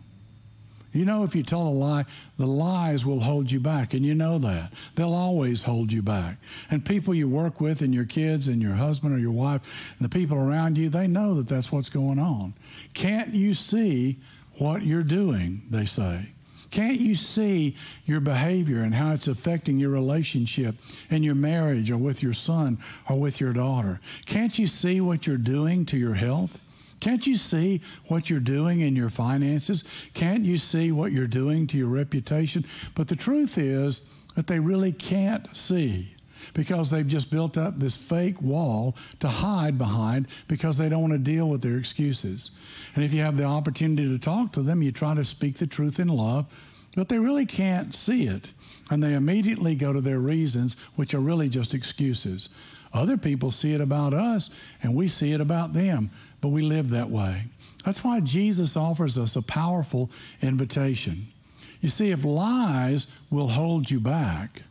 You 0.96 1.04
know, 1.04 1.24
if 1.24 1.36
you 1.36 1.42
tell 1.42 1.62
a 1.62 1.68
lie, 1.68 2.04
the 2.38 2.46
lies 2.46 3.04
will 3.04 3.20
hold 3.20 3.50
you 3.50 3.60
back, 3.60 3.94
and 3.94 4.04
you 4.04 4.14
know 4.14 4.38
that. 4.38 4.72
They'll 4.94 5.14
always 5.14 5.62
hold 5.62 5.92
you 5.92 6.02
back. 6.02 6.38
And 6.70 6.84
people 6.84 7.14
you 7.14 7.28
work 7.28 7.60
with, 7.60 7.82
and 7.82 7.94
your 7.94 8.04
kids, 8.04 8.48
and 8.48 8.62
your 8.62 8.74
husband 8.74 9.14
or 9.14 9.18
your 9.18 9.32
wife, 9.32 9.94
and 9.98 10.08
the 10.08 10.18
people 10.18 10.38
around 10.38 10.78
you, 10.78 10.88
they 10.88 11.06
know 11.06 11.34
that 11.34 11.48
that's 11.48 11.70
what's 11.70 11.90
going 11.90 12.18
on. 12.18 12.54
Can't 12.94 13.34
you 13.34 13.54
see 13.54 14.18
what 14.58 14.82
you're 14.82 15.02
doing, 15.02 15.62
they 15.70 15.84
say? 15.84 16.30
Can't 16.70 17.00
you 17.00 17.14
see 17.14 17.76
your 18.04 18.20
behavior 18.20 18.82
and 18.82 18.94
how 18.94 19.12
it's 19.12 19.28
affecting 19.28 19.78
your 19.78 19.90
relationship 19.90 20.74
and 21.10 21.24
your 21.24 21.34
marriage 21.34 21.90
or 21.90 21.96
with 21.96 22.22
your 22.22 22.32
son 22.32 22.78
or 23.08 23.18
with 23.18 23.40
your 23.40 23.52
daughter? 23.52 24.00
Can't 24.26 24.58
you 24.58 24.66
see 24.66 25.00
what 25.00 25.26
you're 25.26 25.36
doing 25.36 25.86
to 25.86 25.96
your 25.96 26.14
health? 26.14 26.58
Can't 27.00 27.26
you 27.26 27.36
see 27.36 27.80
what 28.06 28.30
you're 28.30 28.40
doing 28.40 28.80
in 28.80 28.96
your 28.96 29.10
finances? 29.10 29.84
Can't 30.14 30.44
you 30.44 30.56
see 30.56 30.92
what 30.92 31.12
you're 31.12 31.26
doing 31.26 31.66
to 31.68 31.78
your 31.78 31.88
reputation? 31.88 32.64
But 32.94 33.08
the 33.08 33.16
truth 33.16 33.58
is 33.58 34.08
that 34.34 34.46
they 34.46 34.60
really 34.60 34.92
can't 34.92 35.54
see 35.56 36.14
because 36.54 36.90
they've 36.90 37.06
just 37.06 37.30
built 37.30 37.58
up 37.58 37.78
this 37.78 37.96
fake 37.96 38.40
wall 38.40 38.96
to 39.20 39.28
hide 39.28 39.78
behind 39.78 40.28
because 40.48 40.78
they 40.78 40.88
don't 40.88 41.00
want 41.00 41.12
to 41.12 41.18
deal 41.18 41.48
with 41.48 41.62
their 41.62 41.76
excuses. 41.76 42.52
And 42.94 43.04
if 43.04 43.12
you 43.12 43.20
have 43.20 43.36
the 43.36 43.44
opportunity 43.44 44.08
to 44.08 44.18
talk 44.18 44.52
to 44.52 44.62
them, 44.62 44.82
you 44.82 44.92
try 44.92 45.14
to 45.14 45.24
speak 45.24 45.56
the 45.56 45.66
truth 45.66 45.98
in 45.98 46.08
love, 46.08 46.46
but 46.94 47.08
they 47.08 47.18
really 47.18 47.46
can't 47.46 47.94
see 47.94 48.26
it. 48.26 48.52
And 48.90 49.02
they 49.02 49.14
immediately 49.14 49.74
go 49.74 49.92
to 49.92 50.00
their 50.00 50.20
reasons, 50.20 50.76
which 50.94 51.14
are 51.14 51.20
really 51.20 51.48
just 51.48 51.74
excuses. 51.74 52.48
Other 52.96 53.16
people 53.16 53.50
see 53.50 53.72
it 53.72 53.80
about 53.80 54.14
us, 54.14 54.50
and 54.82 54.94
we 54.94 55.08
see 55.08 55.32
it 55.32 55.40
about 55.40 55.72
them 55.72 56.10
but 56.46 56.48
we 56.48 56.62
live 56.62 56.90
that 56.90 57.10
way. 57.10 57.44
That's 57.84 58.04
why 58.04 58.20
Jesus 58.20 58.76
offers 58.76 59.18
us 59.18 59.34
a 59.34 59.42
powerful 59.42 60.10
invitation. 60.40 61.26
You 61.80 61.88
see, 61.88 62.12
if 62.12 62.24
lies 62.24 63.08
will 63.30 63.48
hold 63.48 63.90
you 63.90 63.98
back, 63.98 64.62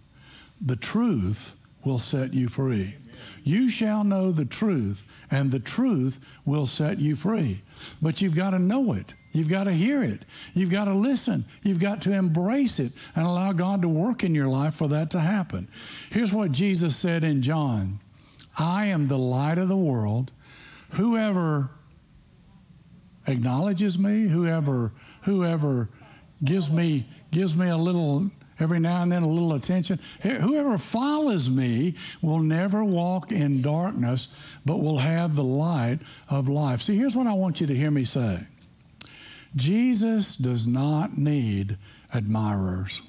the 0.62 0.76
truth 0.78 1.60
will 1.84 2.00
set 2.00 2.34
you 2.34 2.48
free. 2.48 2.96
You 3.44 3.70
shall 3.70 4.06
know 4.06 4.32
the 4.32 4.46
truth, 4.46 5.06
and 5.30 5.52
the 5.52 5.60
truth 5.60 6.20
will 6.46 6.66
set 6.66 7.00
you 7.00 7.18
free. 7.18 7.60
But 8.02 8.22
you've 8.22 8.36
got 8.36 8.52
to 8.52 8.60
know 8.60 8.94
it. 8.94 9.16
You've 9.34 9.50
got 9.50 9.66
to 9.66 9.74
hear 9.74 10.02
it. 10.02 10.24
You've 10.54 10.72
got 10.72 10.86
to 10.86 10.94
listen. 10.94 11.44
You've 11.62 11.80
got 11.80 12.02
to 12.04 12.14
embrace 12.14 12.80
it 12.80 12.94
and 13.18 13.26
allow 13.26 13.52
God 13.52 13.82
to 13.82 13.90
work 13.90 14.24
in 14.24 14.34
your 14.34 14.48
life 14.48 14.76
for 14.76 14.88
that 14.88 15.12
to 15.12 15.20
happen. 15.20 15.68
Here's 16.10 16.32
what 16.32 16.54
Jesus 16.54 16.96
said 16.96 17.26
in 17.26 17.42
John 17.42 18.00
I 18.58 18.86
am 18.86 19.06
the 19.06 19.18
light 19.18 19.58
of 19.58 19.68
the 19.68 19.78
world 19.78 20.32
whoever 20.92 21.70
acknowledges 23.28 23.98
me, 23.98 24.28
whoever 24.28 24.92
whoever 25.24 25.90
gives 26.44 26.72
me 26.72 27.08
gives 27.32 27.56
me 27.56 27.70
a 27.70 27.78
little 27.78 28.30
Every 28.58 28.80
now 28.80 29.02
and 29.02 29.12
then, 29.12 29.24
a 29.24 29.28
little 29.28 29.54
attention. 29.54 30.00
Whoever 30.22 30.78
follows 30.78 31.50
me 31.50 31.96
will 32.22 32.40
never 32.40 32.84
walk 32.84 33.32
in 33.32 33.62
darkness, 33.62 34.34
but 34.66 34.82
will 34.82 35.00
have 35.00 35.36
the 35.36 35.44
light 35.44 36.00
of 36.30 36.48
life. 36.48 36.82
See, 36.82 36.96
here's 36.96 37.16
what 37.16 37.28
I 37.28 37.34
want 37.34 37.60
you 37.60 37.68
to 37.68 37.76
hear 37.76 37.92
me 37.92 38.06
say 38.06 38.48
Jesus 39.56 40.38
does 40.38 40.66
not 40.66 41.18
need 41.18 41.78
admirers. 42.14 43.02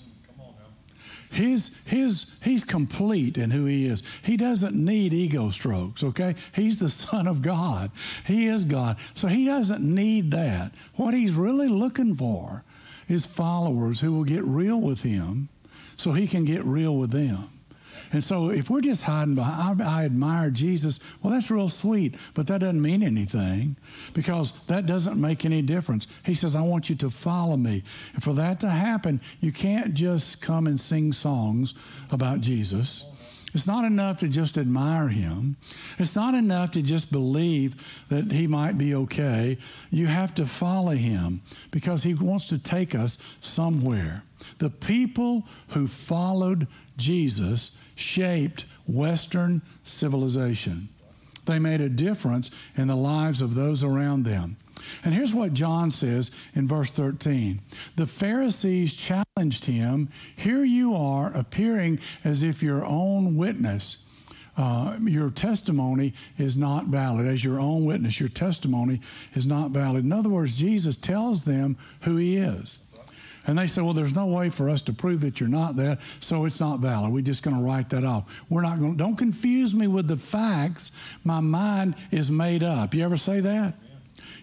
His, 1.30 1.78
his, 1.86 2.30
he's 2.42 2.64
complete 2.64 3.36
in 3.36 3.50
who 3.50 3.66
he 3.66 3.86
is. 3.86 4.02
He 4.22 4.36
doesn't 4.36 4.74
need 4.74 5.12
ego 5.12 5.50
strokes, 5.50 6.02
okay? 6.02 6.34
He's 6.54 6.78
the 6.78 6.88
Son 6.88 7.26
of 7.26 7.42
God. 7.42 7.90
He 8.24 8.46
is 8.46 8.64
God. 8.64 8.96
So 9.14 9.28
he 9.28 9.44
doesn't 9.44 9.82
need 9.82 10.30
that. 10.30 10.72
What 10.94 11.14
he's 11.14 11.34
really 11.34 11.68
looking 11.68 12.14
for 12.14 12.64
is 13.08 13.26
followers 13.26 14.00
who 14.00 14.12
will 14.12 14.24
get 14.24 14.44
real 14.44 14.80
with 14.80 15.02
him 15.02 15.48
so 15.96 16.12
he 16.12 16.26
can 16.26 16.44
get 16.44 16.64
real 16.64 16.96
with 16.96 17.10
them. 17.10 17.48
And 18.12 18.22
so 18.22 18.50
if 18.50 18.70
we're 18.70 18.80
just 18.80 19.02
hiding 19.02 19.34
behind, 19.34 19.82
I, 19.82 20.00
I, 20.02 20.04
admire 20.04 20.50
Jesus, 20.50 21.00
well, 21.22 21.32
that's 21.32 21.50
real 21.50 21.68
sweet, 21.68 22.14
but 22.34 22.46
that 22.46 22.60
doesn't 22.60 22.80
mean 22.80 23.02
anything 23.02 23.76
because 24.14 24.52
that 24.66 24.86
doesn't 24.86 25.20
make 25.20 25.44
any 25.44 25.62
difference. 25.62 26.06
He 26.24 26.34
says, 26.34 26.54
I 26.54 26.62
want 26.62 26.88
you 26.88 26.96
to 26.96 27.10
follow 27.10 27.56
me. 27.56 27.82
And 28.14 28.22
for 28.22 28.34
that 28.34 28.60
to 28.60 28.68
happen, 28.68 29.20
you 29.40 29.52
can't 29.52 29.94
just 29.94 30.42
come 30.42 30.66
and 30.66 30.78
sing 30.78 31.12
songs 31.12 31.74
about 32.10 32.40
Jesus. 32.40 33.04
It's 33.56 33.66
not 33.66 33.86
enough 33.86 34.18
to 34.18 34.28
just 34.28 34.58
admire 34.58 35.08
him. 35.08 35.56
It's 35.98 36.14
not 36.14 36.34
enough 36.34 36.72
to 36.72 36.82
just 36.82 37.10
believe 37.10 38.04
that 38.10 38.30
he 38.30 38.46
might 38.46 38.76
be 38.76 38.94
okay. 38.94 39.56
You 39.90 40.08
have 40.08 40.34
to 40.34 40.44
follow 40.44 40.90
him 40.90 41.40
because 41.70 42.02
he 42.02 42.12
wants 42.12 42.44
to 42.48 42.58
take 42.58 42.94
us 42.94 43.16
somewhere. 43.40 44.24
The 44.58 44.68
people 44.68 45.44
who 45.68 45.86
followed 45.86 46.66
Jesus 46.98 47.78
shaped 47.94 48.66
Western 48.86 49.62
civilization. 49.82 50.90
They 51.46 51.58
made 51.58 51.80
a 51.80 51.88
difference 51.88 52.50
in 52.76 52.88
the 52.88 52.94
lives 52.94 53.40
of 53.40 53.54
those 53.54 53.82
around 53.82 54.24
them. 54.24 54.58
And 55.04 55.14
here's 55.14 55.34
what 55.34 55.52
John 55.52 55.90
says 55.90 56.30
in 56.54 56.66
verse 56.66 56.90
13 56.90 57.60
The 57.96 58.06
Pharisees 58.06 58.94
challenged 58.94 59.64
him, 59.64 60.08
Here 60.34 60.64
you 60.64 60.94
are 60.94 61.32
appearing 61.32 61.98
as 62.24 62.42
if 62.42 62.62
your 62.62 62.84
own 62.84 63.36
witness. 63.36 63.98
Uh, 64.56 64.96
your 65.02 65.28
testimony 65.28 66.14
is 66.38 66.56
not 66.56 66.86
valid. 66.86 67.26
As 67.26 67.44
your 67.44 67.60
own 67.60 67.84
witness, 67.84 68.18
your 68.18 68.30
testimony 68.30 69.00
is 69.34 69.44
not 69.44 69.70
valid. 69.70 70.04
In 70.04 70.12
other 70.12 70.30
words, 70.30 70.56
Jesus 70.56 70.96
tells 70.96 71.44
them 71.44 71.76
who 72.02 72.16
he 72.16 72.38
is. 72.38 72.86
And 73.46 73.58
they 73.58 73.66
say, 73.66 73.80
well, 73.80 73.92
there's 73.92 74.14
no 74.14 74.26
way 74.26 74.50
for 74.50 74.68
us 74.68 74.82
to 74.82 74.92
prove 74.92 75.20
that 75.20 75.38
you're 75.38 75.48
not 75.48 75.76
that, 75.76 76.00
so 76.18 76.46
it's 76.46 76.58
not 76.58 76.80
valid. 76.80 77.12
We're 77.12 77.20
just 77.20 77.42
going 77.42 77.56
to 77.56 77.62
write 77.62 77.90
that 77.90 78.04
off. 78.04 78.44
We're 78.48 78.62
not 78.62 78.80
going 78.80 78.92
to, 78.92 78.98
don't 78.98 79.16
confuse 79.16 79.74
me 79.74 79.86
with 79.86 80.08
the 80.08 80.16
facts. 80.16 80.90
My 81.22 81.40
mind 81.40 81.94
is 82.10 82.30
made 82.30 82.64
up. 82.64 82.92
You 82.92 83.04
ever 83.04 83.16
say 83.16 83.40
that? 83.40 83.74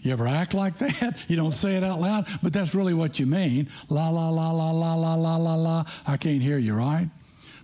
You 0.03 0.11
ever 0.11 0.27
act 0.27 0.53
like 0.53 0.75
that? 0.75 1.17
You 1.27 1.37
don't 1.37 1.53
say 1.53 1.75
it 1.75 1.83
out 1.83 2.01
loud, 2.01 2.27
but 2.43 2.53
that's 2.53 2.75
really 2.75 2.93
what 2.93 3.19
you 3.19 3.25
mean. 3.25 3.69
La, 3.89 4.09
la, 4.09 4.29
la, 4.29 4.51
la, 4.51 4.71
la, 4.71 4.95
la, 4.95 5.15
la, 5.15 5.35
la, 5.37 5.55
la. 5.55 5.85
I 6.05 6.17
can't 6.17 6.41
hear 6.41 6.57
you, 6.57 6.73
right? 6.73 7.09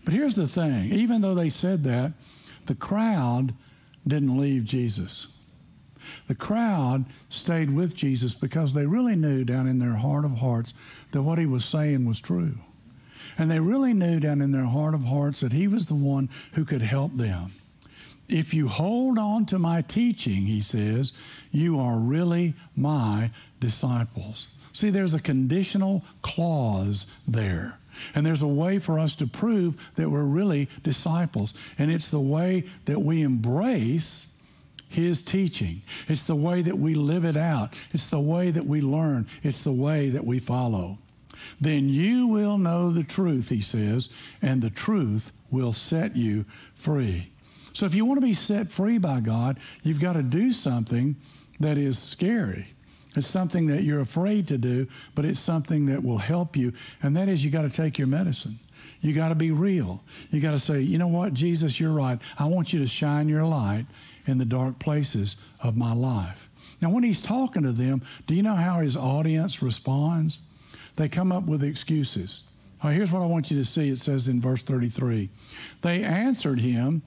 But 0.05 0.13
here's 0.13 0.35
the 0.35 0.47
thing 0.47 0.91
even 0.91 1.21
though 1.21 1.35
they 1.35 1.49
said 1.49 1.83
that, 1.83 2.13
the 2.65 2.75
crowd 2.75 3.53
didn't 4.07 4.39
leave 4.39 4.63
Jesus. 4.63 5.35
The 6.27 6.35
crowd 6.35 7.05
stayed 7.27 7.75
with 7.75 7.95
Jesus 7.95 8.33
because 8.33 8.73
they 8.73 8.85
really 8.85 9.15
knew 9.15 9.43
down 9.43 9.67
in 9.67 9.79
their 9.79 9.95
heart 9.95 10.23
of 10.25 10.37
hearts 10.37 10.73
that 11.11 11.21
what 11.21 11.39
he 11.39 11.45
was 11.45 11.65
saying 11.65 12.05
was 12.05 12.21
true. 12.21 12.55
And 13.37 13.51
they 13.51 13.59
really 13.59 13.93
knew 13.93 14.19
down 14.19 14.41
in 14.41 14.51
their 14.51 14.65
heart 14.65 14.93
of 14.93 15.03
hearts 15.03 15.41
that 15.41 15.51
he 15.51 15.67
was 15.67 15.87
the 15.87 15.95
one 15.95 16.29
who 16.53 16.65
could 16.65 16.81
help 16.81 17.15
them. 17.15 17.51
If 18.29 18.53
you 18.53 18.67
hold 18.67 19.17
on 19.17 19.45
to 19.47 19.59
my 19.59 19.81
teaching, 19.81 20.45
he 20.45 20.61
says, 20.61 21.13
you 21.51 21.79
are 21.79 21.97
really 21.97 22.53
my 22.75 23.31
disciples. 23.59 24.49
See, 24.71 24.89
there's 24.89 25.13
a 25.13 25.19
conditional 25.19 26.05
clause 26.21 27.11
there. 27.27 27.79
And 28.15 28.25
there's 28.25 28.41
a 28.41 28.47
way 28.47 28.79
for 28.79 28.99
us 28.99 29.15
to 29.15 29.27
prove 29.27 29.91
that 29.95 30.09
we're 30.09 30.23
really 30.23 30.69
disciples. 30.83 31.53
And 31.77 31.91
it's 31.91 32.09
the 32.09 32.19
way 32.19 32.65
that 32.85 33.01
we 33.01 33.23
embrace 33.23 34.33
his 34.87 35.21
teaching. 35.21 35.81
It's 36.07 36.23
the 36.23 36.35
way 36.35 36.61
that 36.61 36.77
we 36.77 36.95
live 36.95 37.25
it 37.25 37.35
out. 37.35 37.73
It's 37.91 38.07
the 38.07 38.19
way 38.19 38.51
that 38.51 38.65
we 38.65 38.81
learn. 38.81 39.27
It's 39.43 39.63
the 39.63 39.73
way 39.73 40.09
that 40.09 40.25
we 40.25 40.39
follow. 40.39 40.99
Then 41.59 41.89
you 41.89 42.27
will 42.27 42.57
know 42.57 42.91
the 42.91 43.03
truth, 43.03 43.49
he 43.49 43.61
says, 43.61 44.09
and 44.41 44.61
the 44.61 44.69
truth 44.69 45.31
will 45.51 45.73
set 45.73 46.15
you 46.15 46.45
free. 46.73 47.31
So 47.79 47.85
if 47.85 47.95
you 47.95 48.03
want 48.03 48.19
to 48.19 48.27
be 48.27 48.33
set 48.33 48.73
free 48.73 48.97
by 48.97 49.21
God, 49.21 49.57
you've 49.83 50.01
got 50.01 50.13
to 50.13 50.21
do 50.21 50.51
something 50.51 51.15
that 51.61 51.77
is 51.77 51.97
scary. 51.97 52.73
It's 53.15 53.25
something 53.25 53.67
that 53.67 53.83
you're 53.83 54.01
afraid 54.01 54.49
to 54.49 54.57
do, 54.57 54.87
but 55.15 55.23
it's 55.23 55.39
something 55.39 55.85
that 55.85 56.03
will 56.03 56.17
help 56.17 56.57
you, 56.57 56.73
and 57.01 57.15
that 57.15 57.29
is 57.29 57.41
you 57.41 57.49
got 57.49 57.61
to 57.61 57.69
take 57.69 57.97
your 57.97 58.09
medicine. 58.09 58.59
You 58.99 59.13
got 59.13 59.29
to 59.29 59.35
be 59.35 59.51
real. 59.51 60.03
You 60.29 60.41
got 60.41 60.51
to 60.51 60.59
say, 60.59 60.81
you 60.81 60.97
know 60.97 61.07
what, 61.07 61.33
Jesus, 61.33 61.79
you're 61.79 61.93
right. 61.93 62.19
I 62.37 62.47
want 62.47 62.73
you 62.73 62.79
to 62.79 62.85
shine 62.85 63.29
your 63.29 63.45
light 63.45 63.85
in 64.25 64.39
the 64.39 64.45
dark 64.45 64.79
places 64.79 65.37
of 65.61 65.77
my 65.77 65.93
life. 65.93 66.49
Now, 66.81 66.89
when 66.89 67.03
he's 67.03 67.21
talking 67.21 67.63
to 67.63 67.71
them, 67.71 68.01
do 68.27 68.35
you 68.35 68.43
know 68.43 68.55
how 68.55 68.81
his 68.81 68.97
audience 68.97 69.61
responds? 69.61 70.41
They 70.97 71.07
come 71.07 71.31
up 71.31 71.45
with 71.45 71.63
excuses. 71.63 72.43
Oh, 72.81 72.87
here's 72.87 73.11
what 73.11 73.21
I 73.21 73.25
want 73.25 73.51
you 73.51 73.57
to 73.57 73.65
see. 73.65 73.89
It 73.89 73.99
says 73.99 74.27
in 74.27 74.39
verse 74.39 74.63
33 74.63 75.29
They 75.81 76.03
answered 76.03 76.59
him, 76.59 77.01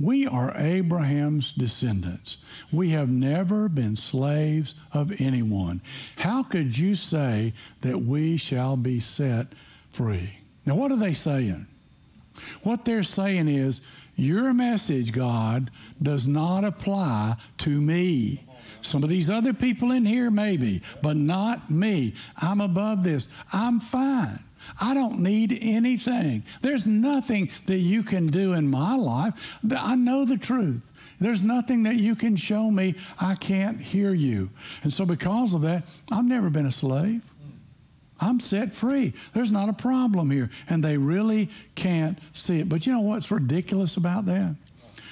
We 0.00 0.26
are 0.26 0.52
Abraham's 0.56 1.52
descendants. 1.52 2.38
We 2.72 2.90
have 2.90 3.10
never 3.10 3.68
been 3.68 3.96
slaves 3.96 4.74
of 4.92 5.20
anyone. 5.20 5.82
How 6.18 6.42
could 6.42 6.78
you 6.78 6.94
say 6.94 7.52
that 7.82 8.02
we 8.02 8.36
shall 8.36 8.76
be 8.76 9.00
set 9.00 9.48
free? 9.90 10.38
Now, 10.64 10.76
what 10.76 10.92
are 10.92 10.96
they 10.96 11.12
saying? 11.12 11.66
What 12.62 12.84
they're 12.84 13.02
saying 13.02 13.48
is, 13.48 13.86
your 14.16 14.52
message, 14.52 15.12
God, 15.12 15.70
does 16.02 16.26
not 16.26 16.64
apply 16.64 17.36
to 17.58 17.80
me. 17.80 18.44
Some 18.80 19.02
of 19.02 19.08
these 19.08 19.30
other 19.30 19.52
people 19.52 19.92
in 19.92 20.04
here, 20.04 20.30
maybe, 20.30 20.82
but 21.02 21.16
not 21.16 21.70
me. 21.70 22.14
I'm 22.36 22.60
above 22.60 23.04
this. 23.04 23.28
I'm 23.52 23.80
fine. 23.80 24.40
I 24.80 24.94
don't 24.94 25.20
need 25.20 25.56
anything. 25.60 26.44
There's 26.60 26.86
nothing 26.86 27.50
that 27.66 27.78
you 27.78 28.02
can 28.02 28.26
do 28.26 28.52
in 28.54 28.68
my 28.68 28.96
life. 28.96 29.58
I 29.70 29.94
know 29.94 30.24
the 30.24 30.38
truth. 30.38 30.92
There's 31.20 31.42
nothing 31.42 31.82
that 31.82 31.96
you 31.96 32.14
can 32.14 32.36
show 32.36 32.70
me. 32.70 32.94
I 33.20 33.34
can't 33.34 33.80
hear 33.80 34.14
you. 34.14 34.50
And 34.82 34.92
so, 34.92 35.04
because 35.04 35.54
of 35.54 35.62
that, 35.62 35.84
I've 36.12 36.24
never 36.24 36.48
been 36.48 36.66
a 36.66 36.70
slave. 36.70 37.22
I'm 38.20 38.40
set 38.40 38.72
free. 38.72 39.14
There's 39.32 39.52
not 39.52 39.68
a 39.68 39.72
problem 39.72 40.30
here. 40.30 40.50
And 40.68 40.82
they 40.82 40.96
really 40.96 41.50
can't 41.74 42.18
see 42.32 42.60
it. 42.60 42.68
But 42.68 42.86
you 42.86 42.92
know 42.92 43.00
what's 43.00 43.30
ridiculous 43.30 43.96
about 43.96 44.26
that? 44.26 44.56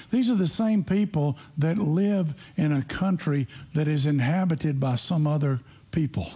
These 0.09 0.31
are 0.31 0.35
the 0.35 0.47
same 0.47 0.83
people 0.83 1.37
that 1.57 1.77
live 1.77 2.33
in 2.55 2.71
a 2.71 2.83
country 2.83 3.47
that 3.73 3.87
is 3.87 4.05
inhabited 4.05 4.79
by 4.79 4.95
some 4.95 5.27
other 5.27 5.59
people. 5.91 6.31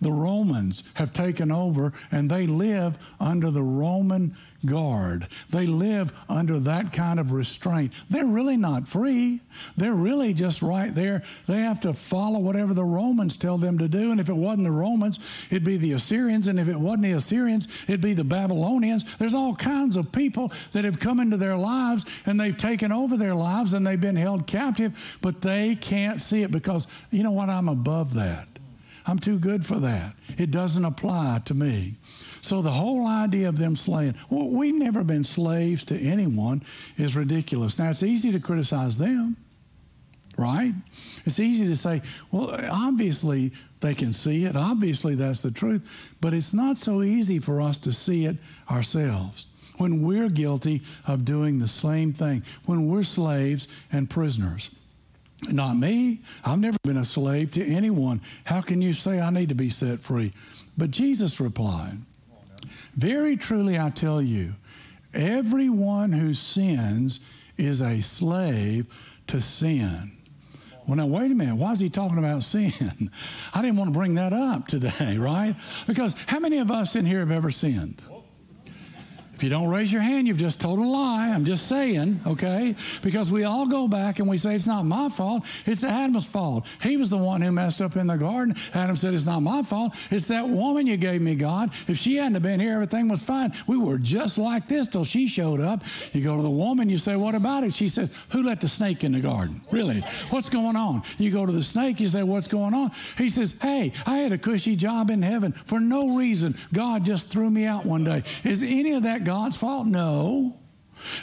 The 0.00 0.12
Romans 0.12 0.84
have 0.94 1.12
taken 1.12 1.50
over 1.50 1.92
and 2.10 2.30
they 2.30 2.46
live 2.46 2.98
under 3.18 3.50
the 3.50 3.62
Roman 3.62 4.36
guard. 4.66 5.28
They 5.50 5.66
live 5.66 6.12
under 6.28 6.58
that 6.60 6.92
kind 6.92 7.20
of 7.20 7.32
restraint. 7.32 7.92
They're 8.10 8.26
really 8.26 8.56
not 8.56 8.88
free. 8.88 9.40
They're 9.76 9.94
really 9.94 10.34
just 10.34 10.62
right 10.62 10.92
there. 10.94 11.22
They 11.46 11.60
have 11.60 11.80
to 11.80 11.94
follow 11.94 12.40
whatever 12.40 12.74
the 12.74 12.84
Romans 12.84 13.36
tell 13.36 13.58
them 13.58 13.78
to 13.78 13.88
do. 13.88 14.10
And 14.10 14.20
if 14.20 14.28
it 14.28 14.36
wasn't 14.36 14.64
the 14.64 14.72
Romans, 14.72 15.18
it'd 15.50 15.64
be 15.64 15.76
the 15.76 15.92
Assyrians. 15.92 16.48
And 16.48 16.58
if 16.58 16.68
it 16.68 16.76
wasn't 16.78 17.02
the 17.02 17.12
Assyrians, 17.12 17.68
it'd 17.86 18.00
be 18.00 18.14
the 18.14 18.24
Babylonians. 18.24 19.16
There's 19.16 19.34
all 19.34 19.54
kinds 19.54 19.96
of 19.96 20.10
people 20.10 20.52
that 20.72 20.84
have 20.84 20.98
come 20.98 21.20
into 21.20 21.36
their 21.36 21.56
lives 21.56 22.04
and 22.26 22.40
they've 22.40 22.56
taken 22.56 22.90
over 22.90 23.16
their 23.16 23.34
lives 23.34 23.72
and 23.74 23.86
they've 23.86 24.00
been 24.00 24.16
held 24.16 24.46
captive, 24.46 25.18
but 25.22 25.40
they 25.40 25.76
can't 25.76 26.20
see 26.20 26.42
it 26.42 26.50
because, 26.50 26.88
you 27.10 27.22
know 27.22 27.32
what, 27.32 27.48
I'm 27.48 27.68
above 27.68 28.14
that. 28.14 28.47
I'm 29.08 29.18
too 29.18 29.38
good 29.38 29.66
for 29.66 29.78
that. 29.78 30.14
It 30.36 30.50
doesn't 30.50 30.84
apply 30.84 31.40
to 31.46 31.54
me. 31.54 31.96
So 32.42 32.60
the 32.60 32.70
whole 32.70 33.06
idea 33.06 33.48
of 33.48 33.58
them 33.58 33.74
slaying, 33.74 34.14
well, 34.28 34.50
we've 34.50 34.74
never 34.74 35.02
been 35.02 35.24
slaves 35.24 35.84
to 35.86 35.98
anyone, 35.98 36.62
is 36.98 37.16
ridiculous. 37.16 37.78
Now, 37.78 37.88
it's 37.88 38.02
easy 38.02 38.30
to 38.32 38.38
criticize 38.38 38.98
them, 38.98 39.36
right? 40.36 40.74
It's 41.24 41.40
easy 41.40 41.64
to 41.66 41.76
say, 41.76 42.02
well, 42.30 42.54
obviously 42.70 43.52
they 43.80 43.94
can 43.94 44.12
see 44.12 44.44
it. 44.44 44.56
Obviously 44.56 45.14
that's 45.14 45.42
the 45.42 45.50
truth. 45.50 46.14
But 46.20 46.34
it's 46.34 46.52
not 46.52 46.76
so 46.76 47.02
easy 47.02 47.38
for 47.38 47.62
us 47.62 47.78
to 47.78 47.92
see 47.92 48.26
it 48.26 48.36
ourselves 48.70 49.48
when 49.78 50.02
we're 50.02 50.28
guilty 50.28 50.82
of 51.06 51.24
doing 51.24 51.60
the 51.60 51.68
same 51.68 52.12
thing, 52.12 52.42
when 52.66 52.88
we're 52.88 53.04
slaves 53.04 53.68
and 53.90 54.10
prisoners. 54.10 54.70
Not 55.46 55.76
me. 55.76 56.20
I've 56.44 56.58
never 56.58 56.78
been 56.82 56.96
a 56.96 57.04
slave 57.04 57.52
to 57.52 57.64
anyone. 57.64 58.20
How 58.44 58.60
can 58.60 58.82
you 58.82 58.92
say 58.92 59.20
I 59.20 59.30
need 59.30 59.50
to 59.50 59.54
be 59.54 59.68
set 59.68 60.00
free? 60.00 60.32
But 60.76 60.90
Jesus 60.90 61.40
replied, 61.40 61.98
Very 62.96 63.36
truly, 63.36 63.78
I 63.78 63.90
tell 63.90 64.20
you, 64.20 64.54
everyone 65.14 66.12
who 66.12 66.34
sins 66.34 67.20
is 67.56 67.80
a 67.80 68.00
slave 68.00 68.86
to 69.28 69.40
sin. 69.40 70.12
Well, 70.86 70.96
now, 70.96 71.06
wait 71.06 71.30
a 71.30 71.34
minute. 71.34 71.56
Why 71.56 71.72
is 71.72 71.80
he 71.80 71.90
talking 71.90 72.16
about 72.18 72.42
sin? 72.42 72.72
I 73.54 73.60
didn't 73.60 73.76
want 73.76 73.92
to 73.92 73.98
bring 73.98 74.14
that 74.14 74.32
up 74.32 74.66
today, 74.66 75.18
right? 75.18 75.54
Because 75.86 76.16
how 76.26 76.40
many 76.40 76.58
of 76.58 76.70
us 76.70 76.96
in 76.96 77.04
here 77.04 77.20
have 77.20 77.30
ever 77.30 77.50
sinned? 77.50 78.00
If 79.38 79.44
you 79.44 79.50
don't 79.50 79.68
raise 79.68 79.92
your 79.92 80.02
hand, 80.02 80.26
you've 80.26 80.36
just 80.36 80.60
told 80.60 80.80
a 80.80 80.82
lie. 80.82 81.28
I'm 81.28 81.44
just 81.44 81.68
saying, 81.68 82.20
okay? 82.26 82.74
Because 83.02 83.30
we 83.30 83.44
all 83.44 83.68
go 83.68 83.86
back 83.86 84.18
and 84.18 84.28
we 84.28 84.36
say, 84.36 84.56
it's 84.56 84.66
not 84.66 84.84
my 84.84 85.08
fault, 85.08 85.44
it's 85.64 85.84
Adam's 85.84 86.26
fault. 86.26 86.66
He 86.82 86.96
was 86.96 87.08
the 87.08 87.18
one 87.18 87.40
who 87.40 87.52
messed 87.52 87.80
up 87.80 87.94
in 87.94 88.08
the 88.08 88.16
garden. 88.16 88.56
Adam 88.74 88.96
said, 88.96 89.14
it's 89.14 89.26
not 89.26 89.38
my 89.38 89.62
fault, 89.62 89.94
it's 90.10 90.26
that 90.26 90.48
woman 90.48 90.88
you 90.88 90.96
gave 90.96 91.22
me, 91.22 91.36
God. 91.36 91.70
If 91.86 91.98
she 91.98 92.16
hadn't 92.16 92.42
been 92.42 92.58
here, 92.58 92.72
everything 92.72 93.06
was 93.06 93.22
fine. 93.22 93.52
We 93.68 93.78
were 93.78 93.98
just 93.98 94.38
like 94.38 94.66
this 94.66 94.88
till 94.88 95.04
she 95.04 95.28
showed 95.28 95.60
up. 95.60 95.84
You 96.12 96.24
go 96.24 96.36
to 96.36 96.42
the 96.42 96.50
woman, 96.50 96.88
you 96.88 96.98
say, 96.98 97.14
what 97.14 97.36
about 97.36 97.62
it? 97.62 97.72
She 97.72 97.88
says, 97.88 98.12
who 98.30 98.42
let 98.42 98.60
the 98.60 98.66
snake 98.66 99.04
in 99.04 99.12
the 99.12 99.20
garden? 99.20 99.60
Really? 99.70 100.00
What's 100.30 100.48
going 100.48 100.74
on? 100.74 101.04
You 101.16 101.30
go 101.30 101.46
to 101.46 101.52
the 101.52 101.62
snake, 101.62 102.00
you 102.00 102.08
say, 102.08 102.24
what's 102.24 102.48
going 102.48 102.74
on? 102.74 102.90
He 103.16 103.28
says, 103.28 103.56
hey, 103.62 103.92
I 104.04 104.18
had 104.18 104.32
a 104.32 104.38
cushy 104.38 104.74
job 104.74 105.10
in 105.10 105.22
heaven 105.22 105.52
for 105.52 105.78
no 105.78 106.16
reason. 106.16 106.56
God 106.72 107.04
just 107.04 107.30
threw 107.30 107.52
me 107.52 107.66
out 107.66 107.86
one 107.86 108.02
day. 108.02 108.24
Is 108.42 108.64
any 108.64 108.94
of 108.94 109.04
that 109.04 109.27
God's 109.28 109.58
fault? 109.58 109.86
No. 109.86 110.56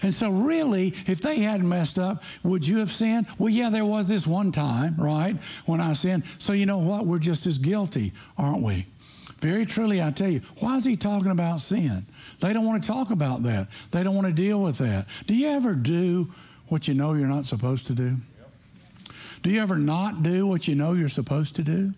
And 0.03 0.13
so, 0.13 0.29
really, 0.29 0.89
if 1.07 1.21
they 1.21 1.39
hadn't 1.39 1.67
messed 1.67 1.97
up, 1.97 2.21
would 2.43 2.65
you 2.65 2.77
have 2.77 2.91
sinned? 2.91 3.25
Well, 3.39 3.49
yeah, 3.49 3.71
there 3.71 3.83
was 3.83 4.07
this 4.07 4.27
one 4.27 4.51
time, 4.51 4.93
right, 4.99 5.35
when 5.65 5.81
I 5.81 5.93
sinned. 5.93 6.23
So, 6.37 6.53
you 6.53 6.67
know 6.67 6.77
what? 6.77 7.07
We're 7.07 7.17
just 7.17 7.47
as 7.47 7.57
guilty, 7.57 8.13
aren't 8.37 8.61
we? 8.61 8.85
Very 9.39 9.65
truly, 9.65 10.03
I 10.03 10.11
tell 10.11 10.29
you, 10.29 10.41
why 10.59 10.75
is 10.75 10.85
he 10.85 10.95
talking 10.95 11.31
about 11.31 11.61
sin? 11.61 12.05
They 12.41 12.53
don't 12.53 12.63
want 12.63 12.83
to 12.83 12.87
talk 12.87 13.09
about 13.09 13.41
that. 13.41 13.69
They 13.89 14.03
don't 14.03 14.13
want 14.13 14.27
to 14.27 14.33
deal 14.33 14.61
with 14.61 14.77
that. 14.77 15.07
Do 15.25 15.33
you 15.33 15.47
ever 15.47 15.73
do 15.73 16.31
what 16.67 16.87
you 16.87 16.93
know 16.93 17.13
you're 17.15 17.27
not 17.27 17.47
supposed 17.47 17.87
to 17.87 17.93
do? 17.93 18.17
Do 19.41 19.49
you 19.49 19.63
ever 19.63 19.77
not 19.77 20.21
do 20.21 20.45
what 20.45 20.67
you 20.67 20.75
know 20.75 20.93
you're 20.93 21.09
supposed 21.09 21.55
to 21.55 21.63
do? 21.63 21.95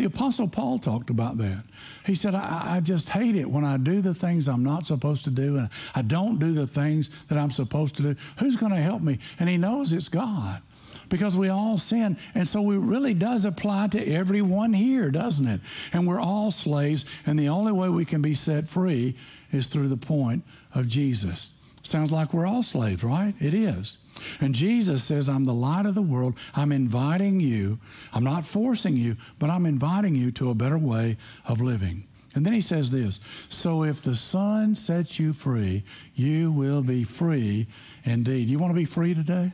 The 0.00 0.06
Apostle 0.06 0.48
Paul 0.48 0.78
talked 0.78 1.10
about 1.10 1.36
that. 1.36 1.62
He 2.06 2.14
said, 2.14 2.34
I, 2.34 2.76
I, 2.76 2.80
just 2.80 3.10
hate 3.10 3.36
it 3.36 3.50
when 3.50 3.66
I 3.66 3.76
do 3.76 4.00
the 4.00 4.14
things 4.14 4.48
I'm 4.48 4.64
not 4.64 4.86
supposed 4.86 5.24
to 5.24 5.30
do 5.30 5.58
and 5.58 5.68
I 5.94 6.00
don't 6.00 6.38
do 6.38 6.54
the 6.54 6.66
things 6.66 7.10
that 7.26 7.36
I'm 7.36 7.50
supposed 7.50 7.96
to 7.96 8.02
do. 8.02 8.16
Who's 8.38 8.56
going 8.56 8.72
to 8.72 8.80
help 8.80 9.02
me? 9.02 9.18
And 9.38 9.46
he 9.46 9.58
knows 9.58 9.92
it's 9.92 10.08
God 10.08 10.62
because 11.10 11.36
we 11.36 11.50
all 11.50 11.76
sin. 11.76 12.16
And 12.34 12.48
so 12.48 12.70
it 12.70 12.78
really 12.78 13.12
does 13.12 13.44
apply 13.44 13.88
to 13.88 14.02
everyone 14.10 14.72
here, 14.72 15.10
doesn't 15.10 15.46
it? 15.46 15.60
And 15.92 16.06
we're 16.06 16.18
all 16.18 16.50
slaves, 16.50 17.04
and 17.26 17.38
the 17.38 17.50
only 17.50 17.72
way 17.72 17.90
we 17.90 18.06
can 18.06 18.22
be 18.22 18.32
set 18.32 18.68
free 18.68 19.18
is 19.52 19.66
through 19.66 19.88
the 19.88 19.98
point 19.98 20.44
of 20.74 20.88
Jesus. 20.88 21.52
Sounds 21.82 22.10
like 22.10 22.32
we're 22.32 22.46
all 22.46 22.62
slaves, 22.62 23.04
right? 23.04 23.34
It 23.38 23.52
is. 23.52 23.98
And 24.40 24.54
Jesus 24.54 25.04
says, 25.04 25.28
I'm 25.28 25.44
the 25.44 25.54
light 25.54 25.86
of 25.86 25.94
the 25.94 26.02
world. 26.02 26.36
I'm 26.54 26.72
inviting 26.72 27.40
you. 27.40 27.78
I'm 28.12 28.24
not 28.24 28.44
forcing 28.44 28.96
you, 28.96 29.16
but 29.38 29.50
I'm 29.50 29.66
inviting 29.66 30.14
you 30.14 30.30
to 30.32 30.50
a 30.50 30.54
better 30.54 30.78
way 30.78 31.16
of 31.46 31.60
living. 31.60 32.06
And 32.34 32.46
then 32.46 32.52
he 32.52 32.60
says 32.60 32.90
this 32.90 33.20
So 33.48 33.82
if 33.82 34.02
the 34.02 34.14
Son 34.14 34.74
sets 34.74 35.18
you 35.18 35.32
free, 35.32 35.84
you 36.14 36.52
will 36.52 36.82
be 36.82 37.04
free 37.04 37.66
indeed. 38.04 38.48
You 38.48 38.58
want 38.58 38.70
to 38.70 38.78
be 38.78 38.84
free 38.84 39.14
today? 39.14 39.52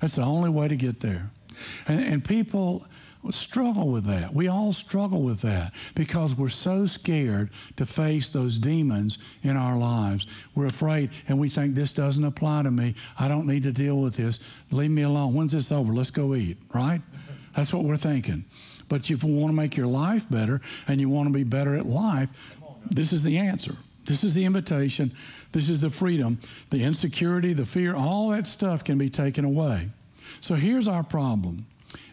That's 0.00 0.16
the 0.16 0.22
only 0.22 0.50
way 0.50 0.68
to 0.68 0.76
get 0.76 1.00
there. 1.00 1.30
And, 1.86 2.00
and 2.00 2.24
people 2.24 2.86
struggle 3.34 3.88
with 3.88 4.04
that. 4.04 4.34
We 4.34 4.48
all 4.48 4.72
struggle 4.72 5.22
with 5.22 5.40
that 5.40 5.74
because 5.94 6.34
we're 6.34 6.48
so 6.48 6.86
scared 6.86 7.50
to 7.76 7.86
face 7.86 8.30
those 8.30 8.58
demons 8.58 9.18
in 9.42 9.56
our 9.56 9.76
lives. 9.76 10.26
We're 10.54 10.66
afraid 10.66 11.10
and 11.28 11.38
we 11.38 11.48
think 11.48 11.74
this 11.74 11.92
doesn't 11.92 12.24
apply 12.24 12.62
to 12.62 12.70
me. 12.70 12.94
I 13.18 13.28
don't 13.28 13.46
need 13.46 13.62
to 13.64 13.72
deal 13.72 14.00
with 14.00 14.16
this. 14.16 14.40
Leave 14.70 14.90
me 14.90 15.02
alone. 15.02 15.34
When's 15.34 15.52
this 15.52 15.72
over? 15.72 15.92
Let's 15.92 16.10
go 16.10 16.34
eat, 16.34 16.58
right? 16.74 17.00
That's 17.54 17.72
what 17.72 17.84
we're 17.84 17.96
thinking. 17.96 18.44
But 18.88 19.10
if 19.10 19.24
you 19.24 19.34
want 19.34 19.50
to 19.50 19.56
make 19.56 19.76
your 19.76 19.86
life 19.86 20.28
better 20.30 20.60
and 20.86 21.00
you 21.00 21.08
want 21.08 21.28
to 21.28 21.32
be 21.32 21.44
better 21.44 21.74
at 21.74 21.86
life, 21.86 22.58
this 22.90 23.12
is 23.12 23.24
the 23.24 23.38
answer. 23.38 23.74
This 24.04 24.22
is 24.22 24.34
the 24.34 24.44
invitation. 24.44 25.12
This 25.52 25.68
is 25.68 25.80
the 25.80 25.90
freedom. 25.90 26.38
The 26.70 26.84
insecurity, 26.84 27.52
the 27.52 27.64
fear, 27.64 27.96
all 27.96 28.28
that 28.30 28.46
stuff 28.46 28.84
can 28.84 28.98
be 28.98 29.08
taken 29.08 29.44
away. 29.44 29.90
So 30.40 30.54
here's 30.54 30.88
our 30.88 31.02
problem 31.02 31.66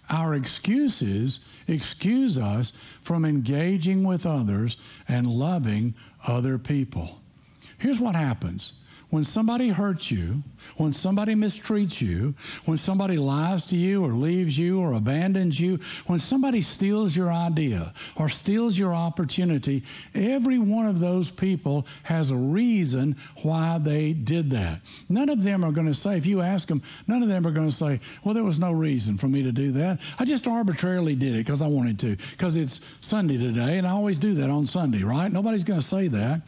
our 0.09 0.33
excuses 0.33 1.39
excuse 1.67 2.37
us 2.37 2.71
from 3.01 3.25
engaging 3.25 4.03
with 4.03 4.25
others 4.25 4.77
and 5.07 5.27
loving 5.27 5.95
other 6.27 6.57
people. 6.57 7.21
Here's 7.77 7.99
what 7.99 8.15
happens 8.15 8.73
when 9.09 9.23
somebody 9.23 9.69
hurts 9.69 10.09
you, 10.09 10.43
when 10.77 10.93
somebody 10.93 11.35
mistreats 11.35 12.01
you, 12.01 12.35
when 12.65 12.77
somebody 12.77 13.17
lies 13.17 13.65
to 13.65 13.75
you 13.75 14.03
or 14.03 14.13
leaves 14.13 14.57
you 14.57 14.79
or 14.79 14.93
abandons 14.93 15.59
you, 15.59 15.79
when 16.07 16.19
somebody 16.19 16.61
steals 16.61 17.15
your 17.15 17.31
idea 17.31 17.93
or 18.15 18.29
steals 18.29 18.77
your 18.77 18.93
opportunity, 18.93 19.83
every 20.13 20.59
one 20.59 20.87
of 20.87 20.99
those 20.99 21.31
people 21.31 21.85
has 22.03 22.31
a 22.31 22.35
reason 22.35 23.15
why 23.41 23.77
they 23.77 24.13
did 24.13 24.49
that. 24.51 24.81
None 25.09 25.29
of 25.29 25.43
them 25.43 25.63
are 25.63 25.71
going 25.71 25.87
to 25.87 25.93
say, 25.93 26.17
if 26.17 26.25
you 26.25 26.41
ask 26.41 26.67
them, 26.67 26.81
none 27.07 27.23
of 27.23 27.29
them 27.29 27.45
are 27.45 27.51
going 27.51 27.69
to 27.69 27.75
say, 27.75 27.99
well, 28.23 28.33
there 28.33 28.43
was 28.43 28.59
no 28.59 28.71
reason 28.71 29.17
for 29.17 29.27
me 29.27 29.43
to 29.43 29.51
do 29.51 29.71
that. 29.73 29.99
I 30.19 30.25
just 30.25 30.47
arbitrarily 30.47 31.15
did 31.15 31.35
it 31.35 31.45
because 31.45 31.61
I 31.61 31.67
wanted 31.67 31.99
to, 31.99 32.15
because 32.31 32.57
it's 32.57 32.81
Sunday 33.01 33.37
today, 33.37 33.77
and 33.77 33.87
I 33.87 33.91
always 33.91 34.17
do 34.17 34.33
that 34.35 34.49
on 34.49 34.65
Sunday, 34.65 35.03
right? 35.03 35.31
Nobody's 35.31 35.63
going 35.63 35.79
to 35.79 35.85
say 35.85 36.07
that. 36.09 36.41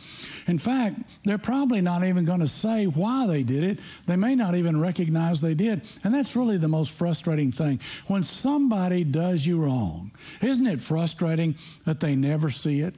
In 0.48 0.58
fact, 0.58 1.00
they're 1.24 1.38
probably 1.38 1.82
not 1.82 2.04
even 2.04 2.26
going 2.26 2.40
to 2.40 2.48
say 2.48 2.86
why 2.86 3.28
they 3.28 3.44
did 3.44 3.64
it. 3.64 3.80
They 4.06 4.16
may 4.16 4.36
not 4.36 4.56
even 4.56 4.80
recognize 4.80 5.42
they 5.42 5.56
did. 5.56 5.82
And 6.04 6.14
that's 6.14 6.36
really 6.36 6.58
the 6.58 6.68
most 6.68 6.92
frustrating 6.92 7.52
thing. 7.52 7.80
When 8.08 8.24
somebody 8.24 9.04
does 9.04 9.46
you 9.46 9.64
wrong, 9.64 10.12
isn't 10.42 10.68
it 10.68 10.82
frustrating 10.82 11.56
that 11.86 12.00
they 12.00 12.16
never 12.16 12.50
see 12.50 12.82
it? 12.82 12.96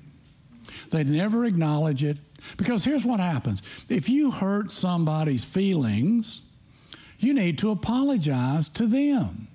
They 0.89 1.03
never 1.03 1.45
acknowledge 1.45 2.03
it. 2.03 2.17
Because 2.57 2.83
here's 2.83 3.05
what 3.05 3.19
happens 3.19 3.61
if 3.89 4.09
you 4.09 4.31
hurt 4.31 4.71
somebody's 4.71 5.43
feelings, 5.43 6.41
you 7.19 7.33
need 7.33 7.57
to 7.59 7.71
apologize 7.71 8.69
to 8.69 8.85
them 8.85 9.47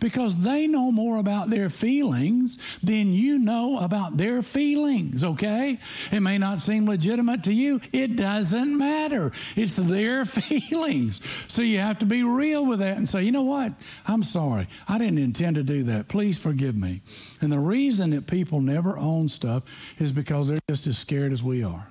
because 0.00 0.36
they 0.36 0.66
know 0.66 0.92
more 0.92 1.18
about 1.18 1.50
their 1.50 1.68
feelings 1.68 2.58
than 2.82 3.12
you 3.12 3.38
know 3.38 3.78
about 3.78 4.16
their 4.16 4.42
feelings, 4.42 5.24
okay? 5.24 5.78
It 6.12 6.20
may 6.20 6.38
not 6.38 6.60
seem 6.60 6.86
legitimate 6.86 7.44
to 7.44 7.52
you. 7.52 7.80
It 7.92 8.16
doesn't 8.16 8.76
matter. 8.76 9.32
It's 9.54 9.76
their 9.76 10.24
feelings. 10.24 11.20
So 11.48 11.62
you 11.62 11.78
have 11.78 11.98
to 12.00 12.06
be 12.06 12.22
real 12.22 12.66
with 12.66 12.80
that 12.80 12.96
and 12.96 13.08
say, 13.08 13.22
you 13.22 13.32
know 13.32 13.42
what? 13.42 13.72
I'm 14.06 14.22
sorry. 14.22 14.68
I 14.88 14.98
didn't 14.98 15.18
intend 15.18 15.56
to 15.56 15.62
do 15.62 15.84
that. 15.84 16.08
Please 16.08 16.38
forgive 16.38 16.76
me. 16.76 17.02
And 17.40 17.52
the 17.52 17.58
reason 17.58 18.10
that 18.10 18.26
people 18.26 18.60
never 18.60 18.96
own 18.98 19.28
stuff 19.28 19.64
is 19.98 20.12
because 20.12 20.48
they're 20.48 20.58
just 20.68 20.86
as 20.86 20.98
scared 20.98 21.32
as 21.32 21.42
we 21.42 21.62
are. 21.62 21.88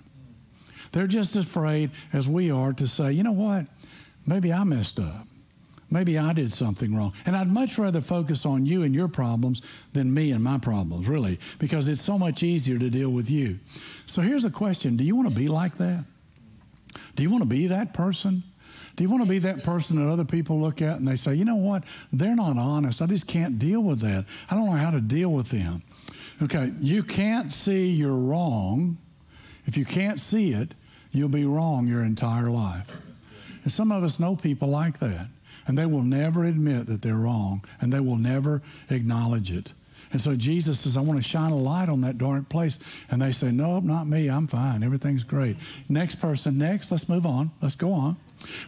They're 0.92 1.08
just 1.08 1.36
as 1.36 1.44
afraid 1.44 1.92
as 2.14 2.30
we 2.30 2.52
are 2.52 2.74
to 2.74 2.88
say, 2.88 3.12
you 3.12 3.24
know 3.24 3.34
what? 3.34 3.66
Maybe 4.26 4.52
I 4.54 4.64
messed 4.64 5.00
up. 5.00 5.28
Maybe 5.90 6.18
I 6.18 6.34
did 6.34 6.52
something 6.52 6.96
wrong. 6.96 7.14
And 7.26 7.36
I'd 7.36 7.48
much 7.48 7.78
rather 7.78 8.02
focus 8.02 8.46
on 8.46 8.66
you 8.66 8.84
and 8.84 8.94
your 8.94 9.08
problems 9.08 9.62
than 9.94 10.14
me 10.14 10.32
and 10.32 10.44
my 10.44 10.58
problems, 10.58 11.08
really, 11.08 11.40
because 11.60 11.88
it's 11.88 12.02
so 12.02 12.18
much 12.18 12.42
easier 12.42 12.80
to 12.80 12.90
deal 12.90 13.10
with 13.10 13.30
you. 13.30 13.60
So 14.06 14.22
here's 14.22 14.46
a 14.46 14.50
question 14.50 14.98
Do 14.98 15.04
you 15.04 15.16
want 15.16 15.30
to 15.30 15.36
be 15.36 15.48
like 15.48 15.78
that? 15.78 16.06
Do 17.16 17.24
you 17.24 17.30
want 17.30 17.44
to 17.44 17.50
be 17.50 17.68
that 17.68 17.94
person? 17.94 18.44
Do 18.96 19.04
you 19.04 19.10
want 19.10 19.24
to 19.24 19.30
be 19.30 19.40
that 19.40 19.64
person 19.64 19.98
that 19.98 20.10
other 20.10 20.24
people 20.24 20.60
look 20.60 20.82
at 20.82 20.98
and 20.98 21.08
they 21.08 21.18
say, 21.18 21.36
you 21.36 21.44
know 21.44 21.58
what? 21.58 21.84
They're 22.14 22.36
not 22.36 22.58
honest. 22.58 23.02
I 23.02 23.08
just 23.08 23.28
can't 23.28 23.60
deal 23.60 23.82
with 23.82 24.00
that. 24.00 24.26
I 24.50 24.56
don't 24.56 24.66
know 24.66 24.78
how 24.78 24.92
to 24.92 25.02
deal 25.02 25.32
with 25.32 25.50
them. 25.50 25.84
Okay, 26.42 26.72
you 26.80 27.04
can't 27.04 27.52
see 27.52 27.90
you're 27.90 28.16
wrong. 28.16 28.98
If 29.66 29.76
you 29.76 29.86
can't 29.86 30.20
see 30.20 30.52
it, 30.52 30.76
you'll 31.12 31.30
be 31.30 31.46
wrong 31.46 31.88
your 31.88 32.04
entire 32.04 32.50
life. 32.50 32.92
And 33.64 33.72
some 33.72 33.92
of 33.92 34.04
us 34.04 34.20
know 34.20 34.36
people 34.36 34.70
like 34.70 35.00
that. 35.00 35.28
And 35.68 35.78
they 35.78 35.86
will 35.86 36.04
never 36.04 36.44
admit 36.44 36.88
that 36.88 37.02
they're 37.02 37.16
wrong, 37.16 37.64
and 37.82 37.92
they 37.92 38.00
will 38.00 38.18
never 38.18 38.62
acknowledge 38.90 39.52
it. 39.52 39.74
And 40.12 40.22
so 40.22 40.36
Jesus 40.36 40.80
says, 40.80 40.96
I 40.96 41.02
want 41.02 41.22
to 41.22 41.28
shine 41.28 41.52
a 41.52 41.58
light 41.58 41.90
on 41.90 42.02
that 42.02 42.18
dark 42.18 42.48
place. 42.48 42.78
And 43.10 43.22
they 43.22 43.32
say, 43.32 43.52
Nope, 43.52 43.84
not 43.84 44.08
me. 44.08 44.30
I'm 44.30 44.48
fine. 44.48 44.84
Everything's 44.84 45.24
great. 45.24 45.58
Next 45.90 46.16
person, 46.16 46.58
next. 46.58 46.92
Let's 46.92 47.10
move 47.10 47.26
on. 47.26 47.52
Let's 47.62 47.76
go 47.76 47.92
on. 47.92 48.18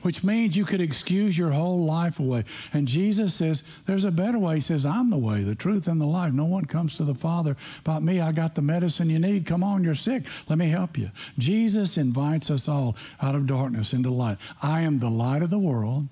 Which 0.01 0.23
means 0.23 0.57
you 0.57 0.65
could 0.65 0.81
excuse 0.81 1.37
your 1.37 1.51
whole 1.51 1.85
life 1.85 2.19
away. 2.19 2.45
And 2.73 2.87
Jesus 2.87 3.33
says, 3.33 3.63
There's 3.85 4.05
a 4.05 4.11
better 4.11 4.39
way. 4.39 4.55
He 4.55 4.61
says, 4.61 4.85
I'm 4.85 5.09
the 5.09 5.17
way, 5.17 5.43
the 5.43 5.55
truth, 5.55 5.87
and 5.87 6.01
the 6.01 6.05
life. 6.05 6.33
No 6.33 6.45
one 6.45 6.65
comes 6.65 6.97
to 6.97 7.03
the 7.03 7.15
Father 7.15 7.55
but 7.83 8.01
me. 8.01 8.19
I 8.19 8.31
got 8.31 8.55
the 8.55 8.61
medicine 8.61 9.09
you 9.09 9.19
need. 9.19 9.45
Come 9.45 9.63
on, 9.63 9.83
you're 9.83 9.95
sick. 9.95 10.23
Let 10.49 10.57
me 10.57 10.69
help 10.69 10.97
you. 10.97 11.11
Jesus 11.37 11.97
invites 11.97 12.49
us 12.49 12.67
all 12.67 12.97
out 13.21 13.35
of 13.35 13.45
darkness 13.45 13.93
into 13.93 14.09
light. 14.09 14.37
I 14.61 14.81
am 14.81 14.99
the 14.99 15.09
light 15.09 15.43
of 15.43 15.49
the 15.49 15.59
world. 15.59 16.07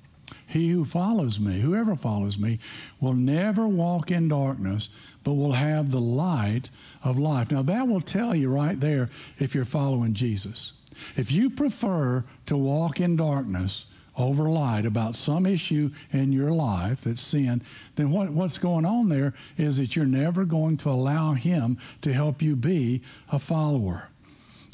He 0.56 0.70
who 0.70 0.86
follows 0.86 1.38
me, 1.38 1.60
whoever 1.60 1.98
follows 1.98 2.39
me, 2.39 2.60
will 3.02 3.12
never 3.12 3.68
walk 3.68 4.10
in 4.10 4.30
darkness, 4.30 4.88
but 5.22 5.34
will 5.34 5.52
have 5.52 5.91
the 5.91 6.00
light 6.00 6.70
of 7.04 7.20
life. 7.20 7.52
Now, 7.52 7.62
that 7.63 7.89
will 7.89 8.00
tell 8.00 8.34
you 8.34 8.50
right 8.50 8.80
there 8.80 9.10
if 9.38 9.54
you're 9.54 9.65
following 9.65 10.13
Jesus. 10.13 10.72
If 11.18 11.30
you 11.30 11.50
prefer 11.50 12.24
to 12.46 12.56
walk 12.56 13.02
in 13.02 13.18
darkness 13.18 13.88
over 14.18 14.44
light 14.44 14.86
about 14.86 15.15
some 15.15 15.46
issue 15.46 15.91
in 16.13 16.32
your 16.32 16.52
life 16.52 17.02
that's 17.02 17.20
sin, 17.20 17.62
then 17.98 18.10
what, 18.12 18.30
what's 18.30 18.58
going 18.58 18.86
on 18.86 19.10
there 19.10 19.34
is 19.58 19.76
that 19.76 19.98
you're 19.98 20.06
never 20.06 20.46
going 20.46 20.78
to 20.78 20.89
allow 20.89 21.34
Him 21.34 21.78
to 22.00 22.13
help 22.13 22.41
you 22.41 22.56
be 22.56 23.02
a 23.30 23.39
follower. 23.39 24.08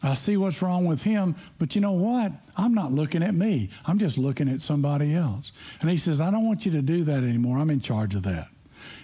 I 0.03 0.13
see 0.13 0.35
what's 0.35 0.61
wrong 0.61 0.85
with 0.85 1.03
him, 1.03 1.35
but 1.59 1.75
you 1.75 1.81
know 1.81 1.91
what? 1.91 2.31
I'm 2.57 2.73
not 2.73 2.91
looking 2.91 3.21
at 3.21 3.35
me. 3.35 3.69
I'm 3.85 3.99
just 3.99 4.17
looking 4.17 4.49
at 4.49 4.61
somebody 4.61 5.13
else. 5.13 5.51
And 5.79 5.89
he 5.89 5.97
says, 5.97 6.19
I 6.19 6.31
don't 6.31 6.45
want 6.45 6.65
you 6.65 6.71
to 6.71 6.81
do 6.81 7.03
that 7.03 7.23
anymore. 7.23 7.59
I'm 7.59 7.69
in 7.69 7.81
charge 7.81 8.15
of 8.15 8.23
that. 8.23 8.47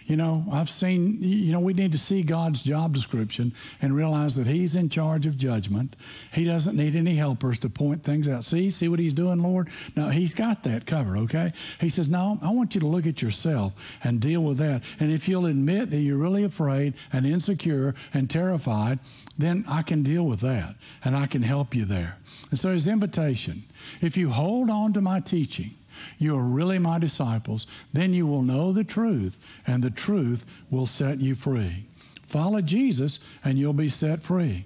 You 0.07 0.15
know, 0.15 0.45
I've 0.49 0.69
seen, 0.69 1.17
you 1.19 1.51
know, 1.51 1.59
we 1.59 1.73
need 1.73 1.91
to 1.91 1.97
see 1.97 2.23
God's 2.23 2.63
job 2.63 2.93
description 2.93 3.53
and 3.81 3.93
realize 3.93 4.37
that 4.37 4.47
He's 4.47 4.73
in 4.73 4.87
charge 4.87 5.25
of 5.25 5.37
judgment. 5.37 5.97
He 6.31 6.45
doesn't 6.45 6.77
need 6.77 6.95
any 6.95 7.15
helpers 7.15 7.59
to 7.59 7.69
point 7.69 8.03
things 8.03 8.29
out. 8.29 8.45
See, 8.45 8.71
see 8.71 8.87
what 8.87 8.99
He's 8.99 9.11
doing, 9.11 9.43
Lord? 9.43 9.67
No, 9.97 10.09
He's 10.09 10.33
got 10.33 10.63
that 10.63 10.85
covered, 10.85 11.17
okay? 11.19 11.51
He 11.81 11.89
says, 11.89 12.07
No, 12.07 12.39
I 12.41 12.51
want 12.51 12.73
you 12.73 12.81
to 12.81 12.87
look 12.87 13.05
at 13.05 13.21
yourself 13.21 13.73
and 14.01 14.21
deal 14.21 14.41
with 14.41 14.57
that. 14.59 14.81
And 14.97 15.11
if 15.11 15.27
you'll 15.27 15.45
admit 15.45 15.91
that 15.91 15.99
you're 15.99 16.17
really 16.17 16.45
afraid 16.45 16.93
and 17.11 17.27
insecure 17.27 17.93
and 18.13 18.29
terrified, 18.29 18.99
then 19.37 19.65
I 19.67 19.81
can 19.81 20.03
deal 20.03 20.25
with 20.25 20.39
that 20.39 20.75
and 21.03 21.17
I 21.17 21.27
can 21.27 21.43
help 21.43 21.75
you 21.75 21.83
there. 21.83 22.17
And 22.49 22.57
so 22.57 22.71
His 22.71 22.87
invitation 22.87 23.63
if 24.01 24.17
you 24.17 24.29
hold 24.29 24.69
on 24.69 24.93
to 24.93 25.01
my 25.01 25.19
teaching, 25.19 25.75
you 26.17 26.37
are 26.37 26.43
really 26.43 26.79
my 26.79 26.99
disciples, 26.99 27.67
then 27.93 28.13
you 28.13 28.27
will 28.27 28.41
know 28.41 28.71
the 28.71 28.83
truth, 28.83 29.39
and 29.65 29.83
the 29.83 29.91
truth 29.91 30.45
will 30.69 30.85
set 30.85 31.19
you 31.19 31.35
free. 31.35 31.85
Follow 32.25 32.61
Jesus, 32.61 33.19
and 33.43 33.57
you'll 33.57 33.73
be 33.73 33.89
set 33.89 34.21
free. 34.21 34.65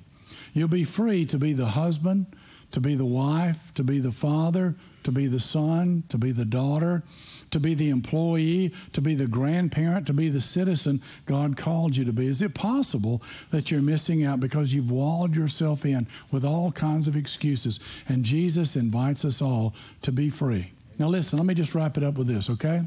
You'll 0.53 0.67
be 0.67 0.83
free 0.83 1.25
to 1.25 1.37
be 1.37 1.53
the 1.53 1.67
husband, 1.67 2.25
to 2.71 2.79
be 2.79 2.95
the 2.95 3.05
wife, 3.05 3.73
to 3.75 3.83
be 3.83 3.99
the 3.99 4.11
father, 4.11 4.75
to 5.03 5.11
be 5.11 5.27
the 5.27 5.39
son, 5.39 6.03
to 6.09 6.17
be 6.17 6.31
the 6.31 6.45
daughter, 6.45 7.03
to 7.51 7.59
be 7.59 7.73
the 7.73 7.89
employee, 7.89 8.73
to 8.93 9.01
be 9.01 9.13
the 9.13 9.27
grandparent, 9.27 10.07
to 10.07 10.13
be 10.13 10.29
the 10.29 10.41
citizen 10.41 11.01
God 11.25 11.57
called 11.57 11.95
you 11.95 12.05
to 12.05 12.13
be? 12.13 12.27
Is 12.27 12.41
it 12.41 12.55
possible 12.55 13.21
that 13.49 13.71
you're 13.71 13.81
missing 13.81 14.23
out 14.23 14.39
because 14.39 14.73
you've 14.73 14.91
walled 14.91 15.35
yourself 15.35 15.85
in 15.85 16.07
with 16.31 16.45
all 16.45 16.71
kinds 16.71 17.07
of 17.07 17.15
excuses? 17.15 17.79
And 18.07 18.23
Jesus 18.23 18.75
invites 18.75 19.25
us 19.25 19.41
all 19.41 19.73
to 20.01 20.11
be 20.11 20.29
free. 20.29 20.71
Now, 21.01 21.07
listen, 21.07 21.39
let 21.39 21.47
me 21.47 21.55
just 21.55 21.73
wrap 21.73 21.97
it 21.97 22.03
up 22.03 22.15
with 22.19 22.27
this, 22.27 22.47
okay? 22.47 22.83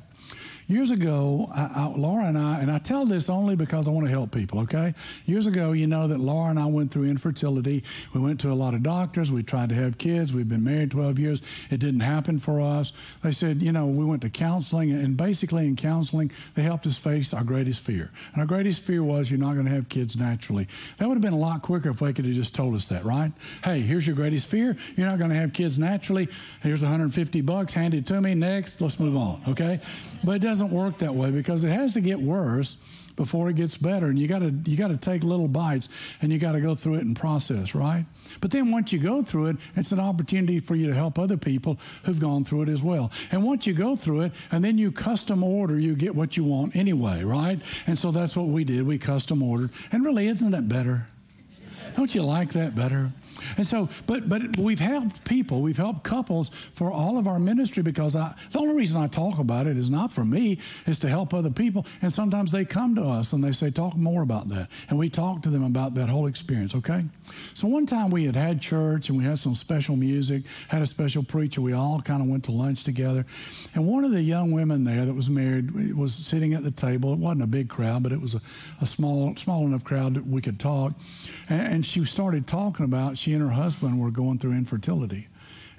Years 0.66 0.90
ago, 0.90 1.50
I, 1.54 1.68
I, 1.76 1.86
Laura 1.94 2.24
and 2.24 2.38
I, 2.38 2.60
and 2.60 2.70
I 2.70 2.78
tell 2.78 3.04
this 3.04 3.28
only 3.28 3.54
because 3.54 3.86
I 3.86 3.90
want 3.90 4.06
to 4.06 4.10
help 4.10 4.32
people, 4.32 4.60
okay? 4.60 4.94
Years 5.26 5.46
ago, 5.46 5.72
you 5.72 5.86
know 5.86 6.08
that 6.08 6.20
Laura 6.20 6.48
and 6.48 6.58
I 6.58 6.64
went 6.66 6.90
through 6.90 7.04
infertility. 7.04 7.84
We 8.14 8.20
went 8.20 8.40
to 8.40 8.50
a 8.50 8.54
lot 8.54 8.72
of 8.72 8.82
doctors. 8.82 9.30
We 9.30 9.42
tried 9.42 9.68
to 9.68 9.74
have 9.74 9.98
kids. 9.98 10.32
We've 10.32 10.48
been 10.48 10.64
married 10.64 10.92
12 10.92 11.18
years. 11.18 11.42
It 11.70 11.80
didn't 11.80 12.00
happen 12.00 12.38
for 12.38 12.62
us. 12.62 12.92
They 13.22 13.32
said, 13.32 13.60
you 13.60 13.72
know, 13.72 13.86
we 13.86 14.06
went 14.06 14.22
to 14.22 14.30
counseling, 14.30 14.90
and 14.92 15.18
basically 15.18 15.66
in 15.66 15.76
counseling, 15.76 16.32
they 16.54 16.62
helped 16.62 16.86
us 16.86 16.96
face 16.96 17.34
our 17.34 17.44
greatest 17.44 17.82
fear. 17.82 18.10
And 18.32 18.40
our 18.40 18.46
greatest 18.46 18.80
fear 18.80 19.04
was 19.04 19.30
you're 19.30 19.40
not 19.40 19.54
going 19.54 19.66
to 19.66 19.72
have 19.72 19.90
kids 19.90 20.16
naturally. 20.16 20.66
That 20.96 21.08
would 21.08 21.14
have 21.14 21.22
been 21.22 21.34
a 21.34 21.38
lot 21.38 21.60
quicker 21.60 21.90
if 21.90 21.98
they 21.98 22.14
could 22.14 22.24
have 22.24 22.34
just 22.34 22.54
told 22.54 22.74
us 22.74 22.88
that, 22.88 23.04
right? 23.04 23.32
Hey, 23.62 23.80
here's 23.80 24.06
your 24.06 24.16
greatest 24.16 24.46
fear. 24.46 24.76
You're 24.96 25.08
not 25.08 25.18
going 25.18 25.30
to 25.30 25.36
have 25.36 25.52
kids 25.52 25.78
naturally. 25.78 26.28
Here's 26.62 26.82
150 26.82 27.42
bucks. 27.42 27.74
Hand 27.74 27.92
it 27.92 28.06
to 28.06 28.20
me. 28.20 28.34
Next, 28.34 28.80
let's 28.80 28.98
move 28.98 29.16
on, 29.16 29.42
okay? 29.48 29.80
But 30.22 30.36
it 30.36 30.40
doesn't 30.54 30.70
work 30.70 30.98
that 30.98 31.16
way 31.16 31.32
because 31.32 31.64
it 31.64 31.70
has 31.70 31.94
to 31.94 32.00
get 32.00 32.20
worse 32.20 32.76
before 33.16 33.50
it 33.50 33.56
gets 33.56 33.76
better. 33.76 34.06
And 34.06 34.16
you 34.16 34.28
got 34.28 34.38
to 34.38 34.54
you 34.66 34.76
got 34.76 34.88
to 34.88 34.96
take 34.96 35.24
little 35.24 35.48
bites 35.48 35.88
and 36.22 36.32
you 36.32 36.38
got 36.38 36.52
to 36.52 36.60
go 36.60 36.76
through 36.76 36.94
it 36.94 37.04
and 37.04 37.16
process 37.16 37.74
right? 37.74 38.04
But 38.40 38.52
then 38.52 38.70
once 38.70 38.92
you 38.92 39.00
go 39.00 39.24
through 39.24 39.46
it 39.46 39.56
it's 39.74 39.90
an 39.90 39.98
opportunity 39.98 40.60
for 40.60 40.76
you 40.76 40.86
to 40.86 40.94
help 40.94 41.18
other 41.18 41.36
people 41.36 41.80
who've 42.04 42.20
gone 42.20 42.44
through 42.44 42.62
it 42.62 42.68
as 42.68 42.84
well. 42.84 43.10
And 43.32 43.42
once 43.42 43.66
you 43.66 43.74
go 43.74 43.96
through 43.96 44.20
it 44.20 44.32
and 44.52 44.64
then 44.64 44.78
you 44.78 44.92
custom 44.92 45.42
order 45.42 45.76
you 45.76 45.96
get 45.96 46.14
what 46.14 46.36
you 46.36 46.44
want 46.44 46.76
anyway 46.76 47.24
right? 47.24 47.60
And 47.88 47.98
so 47.98 48.12
that's 48.12 48.36
what 48.36 48.46
we 48.46 48.62
did. 48.62 48.86
We 48.86 48.98
custom 48.98 49.42
ordered. 49.42 49.70
And 49.90 50.04
really 50.04 50.28
isn't 50.28 50.52
that 50.52 50.68
better? 50.68 51.08
Don't 51.96 52.14
you 52.14 52.22
like 52.22 52.50
that 52.50 52.76
better 52.76 53.10
and 53.56 53.66
so, 53.66 53.88
but 54.06 54.28
but 54.28 54.56
we've 54.56 54.80
helped 54.80 55.24
people, 55.24 55.62
we've 55.62 55.76
helped 55.76 56.04
couples 56.04 56.50
for 56.72 56.90
all 56.92 57.18
of 57.18 57.26
our 57.26 57.38
ministry 57.38 57.82
because 57.82 58.16
I, 58.16 58.34
the 58.50 58.58
only 58.58 58.74
reason 58.74 59.00
I 59.00 59.06
talk 59.06 59.38
about 59.38 59.66
it 59.66 59.76
is 59.76 59.90
not 59.90 60.12
for 60.12 60.24
me, 60.24 60.58
is 60.86 60.98
to 61.00 61.08
help 61.08 61.34
other 61.34 61.50
people. 61.50 61.86
And 62.02 62.12
sometimes 62.12 62.52
they 62.52 62.64
come 62.64 62.94
to 62.96 63.04
us 63.04 63.32
and 63.32 63.42
they 63.42 63.52
say, 63.52 63.70
talk 63.70 63.96
more 63.96 64.22
about 64.22 64.48
that. 64.50 64.70
And 64.88 64.98
we 64.98 65.10
talk 65.10 65.42
to 65.42 65.50
them 65.50 65.64
about 65.64 65.94
that 65.94 66.08
whole 66.08 66.26
experience, 66.26 66.74
okay? 66.74 67.04
So 67.54 67.68
one 67.68 67.86
time 67.86 68.10
we 68.10 68.24
had 68.24 68.36
had 68.36 68.60
church 68.60 69.08
and 69.08 69.18
we 69.18 69.24
had 69.24 69.38
some 69.38 69.54
special 69.54 69.96
music, 69.96 70.44
had 70.68 70.82
a 70.82 70.86
special 70.86 71.22
preacher. 71.22 71.60
We 71.60 71.72
all 71.72 72.00
kind 72.00 72.22
of 72.22 72.28
went 72.28 72.44
to 72.44 72.52
lunch 72.52 72.84
together. 72.84 73.24
And 73.74 73.86
one 73.86 74.04
of 74.04 74.10
the 74.10 74.22
young 74.22 74.52
women 74.52 74.84
there 74.84 75.04
that 75.04 75.14
was 75.14 75.30
married 75.30 75.94
was 75.94 76.14
sitting 76.14 76.54
at 76.54 76.62
the 76.62 76.70
table. 76.70 77.12
It 77.12 77.18
wasn't 77.18 77.42
a 77.42 77.46
big 77.46 77.68
crowd, 77.68 78.02
but 78.02 78.12
it 78.12 78.20
was 78.20 78.34
a, 78.34 78.40
a 78.80 78.86
small, 78.86 79.34
small 79.36 79.66
enough 79.66 79.84
crowd 79.84 80.14
that 80.14 80.26
we 80.26 80.40
could 80.40 80.58
talk. 80.58 80.92
And, 81.48 81.74
and 81.74 81.86
she 81.86 82.04
started 82.04 82.46
talking 82.46 82.84
about, 82.84 83.16
she 83.24 83.32
and 83.32 83.42
her 83.42 83.54
husband 83.54 83.98
were 83.98 84.10
going 84.10 84.38
through 84.38 84.52
infertility. 84.52 85.28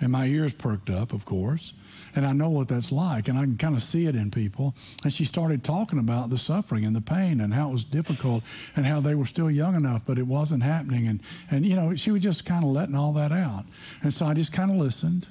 And 0.02 0.12
my 0.12 0.26
ears 0.26 0.52
perked 0.52 0.90
up, 0.90 1.14
of 1.14 1.26
course. 1.26 1.74
And 2.16 2.26
I 2.26 2.34
know 2.34 2.50
what 2.50 2.68
that's 2.68 2.92
like, 2.92 3.28
and 3.28 3.38
I 3.38 3.44
can 3.44 3.56
kind 3.56 3.76
of 3.76 3.84
see 3.84 4.08
it 4.08 4.16
in 4.16 4.32
people. 4.32 4.74
And 5.04 5.14
she 5.14 5.26
started 5.26 5.64
talking 5.64 6.00
about 6.00 6.32
the 6.32 6.40
suffering 6.40 6.86
and 6.86 6.96
the 6.96 7.02
pain 7.02 7.40
and 7.40 7.54
how 7.54 7.70
it 7.70 7.72
was 7.72 7.84
difficult 7.84 8.44
and 8.76 8.88
how 8.88 9.00
they 9.00 9.14
were 9.14 9.28
still 9.28 9.52
young 9.52 9.76
enough, 9.76 10.04
but 10.08 10.18
it 10.18 10.26
wasn't 10.26 10.64
happening. 10.64 11.08
And, 11.08 11.22
and 11.52 11.66
you 11.66 11.76
know, 11.76 11.96
she 11.96 12.10
was 12.10 12.24
just 12.24 12.46
kind 12.46 12.64
of 12.64 12.72
letting 12.72 12.96
all 12.96 13.14
that 13.14 13.32
out. 13.32 13.66
And 14.02 14.12
so 14.12 14.26
I 14.26 14.34
just 14.34 14.52
kind 14.52 14.72
of 14.72 14.78
listened. 14.78 15.28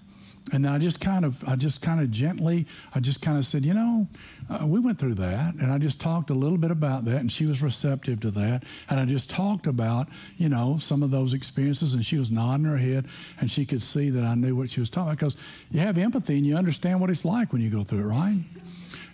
And 0.53 0.67
I 0.67 0.77
just 0.79 1.01
kind 1.01 1.25
of, 1.25 1.43
I 1.49 1.57
just 1.57 1.81
kind 1.81 2.01
of 2.01 2.11
gently, 2.11 2.67
I 2.95 3.01
just 3.01 3.23
kind 3.23 3.39
of 3.39 3.47
said, 3.47 3.65
you 3.65 3.73
know, 3.73 4.07
uh, 4.51 4.67
we 4.67 4.79
went 4.79 4.99
through 4.99 5.15
that, 5.15 5.55
and 5.55 5.73
I 5.73 5.79
just 5.79 6.03
talked 6.03 6.29
a 6.29 6.35
little 6.35 6.59
bit 6.59 6.71
about 6.71 7.07
that, 7.07 7.17
and 7.17 7.33
she 7.33 7.47
was 7.47 7.63
receptive 7.63 8.21
to 8.21 8.31
that, 8.33 8.65
and 8.91 9.01
I 9.01 9.07
just 9.07 9.31
talked 9.31 9.67
about, 9.67 10.09
you 10.37 10.51
know, 10.51 10.77
some 10.77 11.03
of 11.03 11.11
those 11.11 11.33
experiences, 11.33 11.95
and 11.95 12.05
she 12.05 12.19
was 12.19 12.31
nodding 12.31 12.67
her 12.67 12.77
head, 12.77 13.07
and 13.41 13.51
she 13.51 13.65
could 13.65 13.81
see 13.81 14.11
that 14.11 14.23
I 14.23 14.35
knew 14.35 14.55
what 14.55 14.69
she 14.69 14.81
was 14.81 14.91
talking 14.91 15.09
about 15.09 15.19
because 15.19 15.37
you 15.71 15.81
have 15.81 15.97
empathy 15.97 16.37
and 16.37 16.47
you 16.47 16.57
understand 16.57 17.01
what 17.01 17.09
it's 17.09 17.25
like 17.25 17.51
when 17.51 17.63
you 17.63 17.71
go 17.71 17.83
through 17.83 18.01
it, 18.01 18.07
right? 18.07 18.37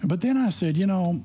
But 0.02 0.22
then 0.22 0.36
I 0.36 0.48
said, 0.48 0.76
you 0.76 0.86
know, 0.86 1.24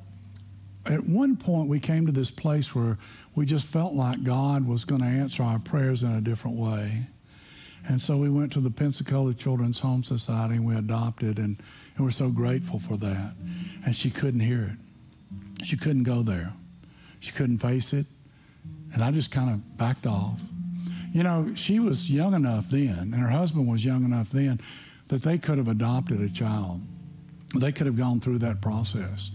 at 0.86 1.04
one 1.04 1.36
point 1.36 1.68
we 1.68 1.80
came 1.80 2.06
to 2.06 2.12
this 2.12 2.30
place 2.30 2.76
where 2.76 3.00
we 3.34 3.46
just 3.46 3.65
felt 3.65 3.94
like 3.94 4.24
God 4.24 4.68
was 4.68 4.86
going 4.86 5.02
to 5.02 5.08
answer 5.08 5.41
our 5.41 5.58
prayers 5.58 6.04
in 6.04 6.12
a 6.12 6.22
different 6.22 6.58
way. 6.58 7.08
And 7.88 8.02
so 8.02 8.17
we 8.17 8.30
went 8.30 8.52
to 8.54 8.60
the 8.60 8.71
Pensacola 8.71 9.34
Children's 9.34 9.80
Home 9.80 10.02
Society 10.02 10.56
and 10.56 10.65
we 10.65 10.76
adopted, 10.76 11.38
and, 11.38 11.62
and 11.95 12.06
we're 12.06 12.12
so 12.12 12.30
grateful 12.30 12.80
for 12.80 12.98
that. 12.98 13.36
And 13.86 13.95
she 13.95 14.10
couldn't 14.10 14.39
hear 14.39 14.63
it. 14.63 15.65
She 15.65 15.78
couldn't 15.78 16.04
go 16.04 16.24
there. 16.24 16.54
She 17.19 17.32
couldn't 17.32 17.60
face 17.60 17.93
it. 17.93 18.08
And 18.93 19.04
I 19.04 19.12
just 19.12 19.32
kind 19.32 19.50
of 19.50 19.78
backed 19.78 20.08
off. 20.08 20.41
You 21.12 21.24
know, 21.24 21.54
she 21.56 21.80
was 21.80 22.12
young 22.12 22.34
enough 22.34 22.69
then, 22.69 22.98
and 23.00 23.15
her 23.15 23.30
husband 23.30 23.69
was 23.69 23.86
young 23.86 24.04
enough 24.04 24.32
then, 24.32 24.60
that 25.08 25.21
they 25.21 25.38
could 25.38 25.58
have 25.58 25.67
adopted 25.67 26.21
a 26.21 26.30
child. 26.30 26.82
They 27.56 27.71
could 27.71 27.86
have 27.86 27.98
gone 27.98 28.19
through 28.19 28.39
that 28.39 28.62
process. 28.62 29.32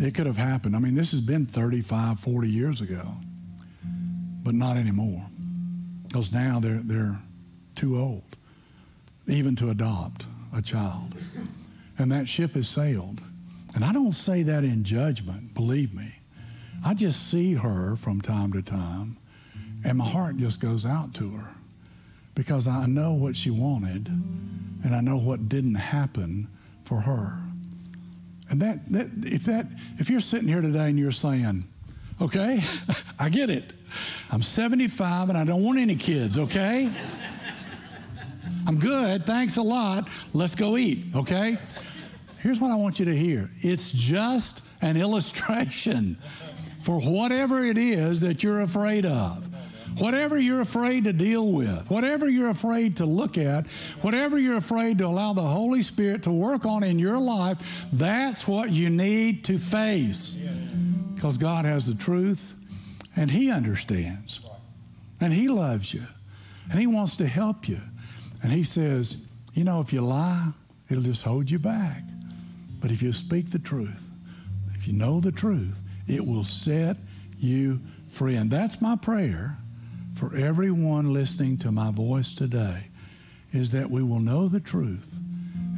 It 0.00 0.14
could 0.14 0.26
have 0.26 0.36
happened. 0.36 0.74
I 0.74 0.78
mean, 0.78 0.94
this 0.94 1.12
has 1.12 1.20
been 1.20 1.46
35, 1.46 2.18
40 2.18 2.48
years 2.48 2.80
ago, 2.80 3.06
but 4.42 4.54
not 4.54 4.76
anymore. 4.76 5.24
Because 6.08 6.32
now 6.32 6.58
they're, 6.60 6.82
they're 6.82 7.18
too 7.74 7.98
old, 7.98 8.36
even 9.26 9.56
to 9.56 9.70
adopt 9.70 10.26
a 10.54 10.62
child. 10.62 11.14
And 11.98 12.10
that 12.12 12.28
ship 12.28 12.52
has 12.52 12.68
sailed. 12.68 13.20
And 13.74 13.84
I 13.84 13.92
don't 13.92 14.12
say 14.12 14.42
that 14.42 14.64
in 14.64 14.84
judgment, 14.84 15.54
believe 15.54 15.94
me. 15.94 16.16
I 16.84 16.94
just 16.94 17.30
see 17.30 17.54
her 17.54 17.96
from 17.96 18.20
time 18.20 18.52
to 18.52 18.62
time, 18.62 19.16
and 19.84 19.98
my 19.98 20.08
heart 20.08 20.36
just 20.36 20.60
goes 20.60 20.84
out 20.84 21.14
to 21.14 21.30
her 21.30 21.48
because 22.34 22.66
I 22.66 22.86
know 22.86 23.12
what 23.12 23.36
she 23.36 23.50
wanted 23.50 24.08
and 24.08 24.94
I 24.94 25.00
know 25.00 25.16
what 25.16 25.48
didn't 25.48 25.76
happen 25.76 26.48
for 26.84 27.00
her. 27.00 27.42
And 28.50 28.60
that, 28.60 28.90
that 28.92 29.10
if 29.24 29.44
that 29.44 29.66
if 29.98 30.10
you're 30.10 30.20
sitting 30.20 30.48
here 30.48 30.60
today 30.60 30.90
and 30.90 30.98
you're 30.98 31.12
saying, 31.12 31.64
okay, 32.20 32.62
I 33.18 33.28
get 33.28 33.48
it. 33.50 33.72
I'm 34.30 34.42
75 34.42 35.28
and 35.28 35.38
I 35.38 35.44
don't 35.44 35.62
want 35.62 35.78
any 35.78 35.96
kids, 35.96 36.38
okay? 36.38 36.90
I'm 38.72 38.78
good. 38.78 39.26
Thanks 39.26 39.58
a 39.58 39.62
lot. 39.62 40.08
Let's 40.32 40.54
go 40.54 40.78
eat, 40.78 41.04
okay? 41.14 41.58
Here's 42.38 42.58
what 42.58 42.70
I 42.70 42.74
want 42.76 42.98
you 42.98 43.04
to 43.04 43.14
hear 43.14 43.50
it's 43.60 43.92
just 43.92 44.64
an 44.80 44.96
illustration 44.96 46.16
for 46.80 46.98
whatever 46.98 47.62
it 47.66 47.76
is 47.76 48.22
that 48.22 48.42
you're 48.42 48.62
afraid 48.62 49.04
of. 49.04 49.46
Whatever 49.98 50.38
you're 50.38 50.62
afraid 50.62 51.04
to 51.04 51.12
deal 51.12 51.52
with, 51.52 51.90
whatever 51.90 52.26
you're 52.26 52.48
afraid 52.48 52.96
to 52.96 53.04
look 53.04 53.36
at, 53.36 53.66
whatever 54.00 54.38
you're 54.38 54.56
afraid 54.56 54.96
to 54.98 55.06
allow 55.06 55.34
the 55.34 55.42
Holy 55.42 55.82
Spirit 55.82 56.22
to 56.22 56.32
work 56.32 56.64
on 56.64 56.82
in 56.82 56.98
your 56.98 57.18
life, 57.18 57.84
that's 57.92 58.48
what 58.48 58.72
you 58.72 58.88
need 58.88 59.44
to 59.44 59.58
face. 59.58 60.38
because 61.14 61.36
God 61.36 61.66
has 61.66 61.86
the 61.86 61.94
truth 61.94 62.56
and 63.16 63.30
He 63.30 63.50
understands 63.50 64.40
and 65.20 65.30
He 65.30 65.48
loves 65.48 65.92
you 65.92 66.06
and 66.70 66.80
He 66.80 66.86
wants 66.86 67.16
to 67.16 67.26
help 67.26 67.68
you. 67.68 67.82
And 68.42 68.52
He 68.52 68.64
says, 68.64 69.24
you 69.54 69.64
know, 69.64 69.80
if 69.80 69.92
you 69.92 70.00
lie, 70.00 70.48
it'll 70.88 71.02
just 71.02 71.22
hold 71.22 71.50
you 71.50 71.58
back. 71.58 72.02
But 72.80 72.90
if 72.90 73.02
you 73.02 73.12
speak 73.12 73.50
the 73.50 73.58
truth, 73.58 74.08
if 74.74 74.86
you 74.86 74.92
know 74.92 75.20
the 75.20 75.32
truth, 75.32 75.80
it 76.06 76.26
will 76.26 76.44
set 76.44 76.96
you 77.38 77.80
free. 78.08 78.36
And 78.36 78.50
that's 78.50 78.80
my 78.80 78.96
prayer 78.96 79.58
for 80.14 80.34
everyone 80.36 81.12
listening 81.12 81.58
to 81.58 81.72
my 81.72 81.90
voice 81.90 82.34
today 82.34 82.88
is 83.52 83.70
that 83.70 83.90
we 83.90 84.02
will 84.02 84.20
know 84.20 84.48
the 84.48 84.60
truth 84.60 85.18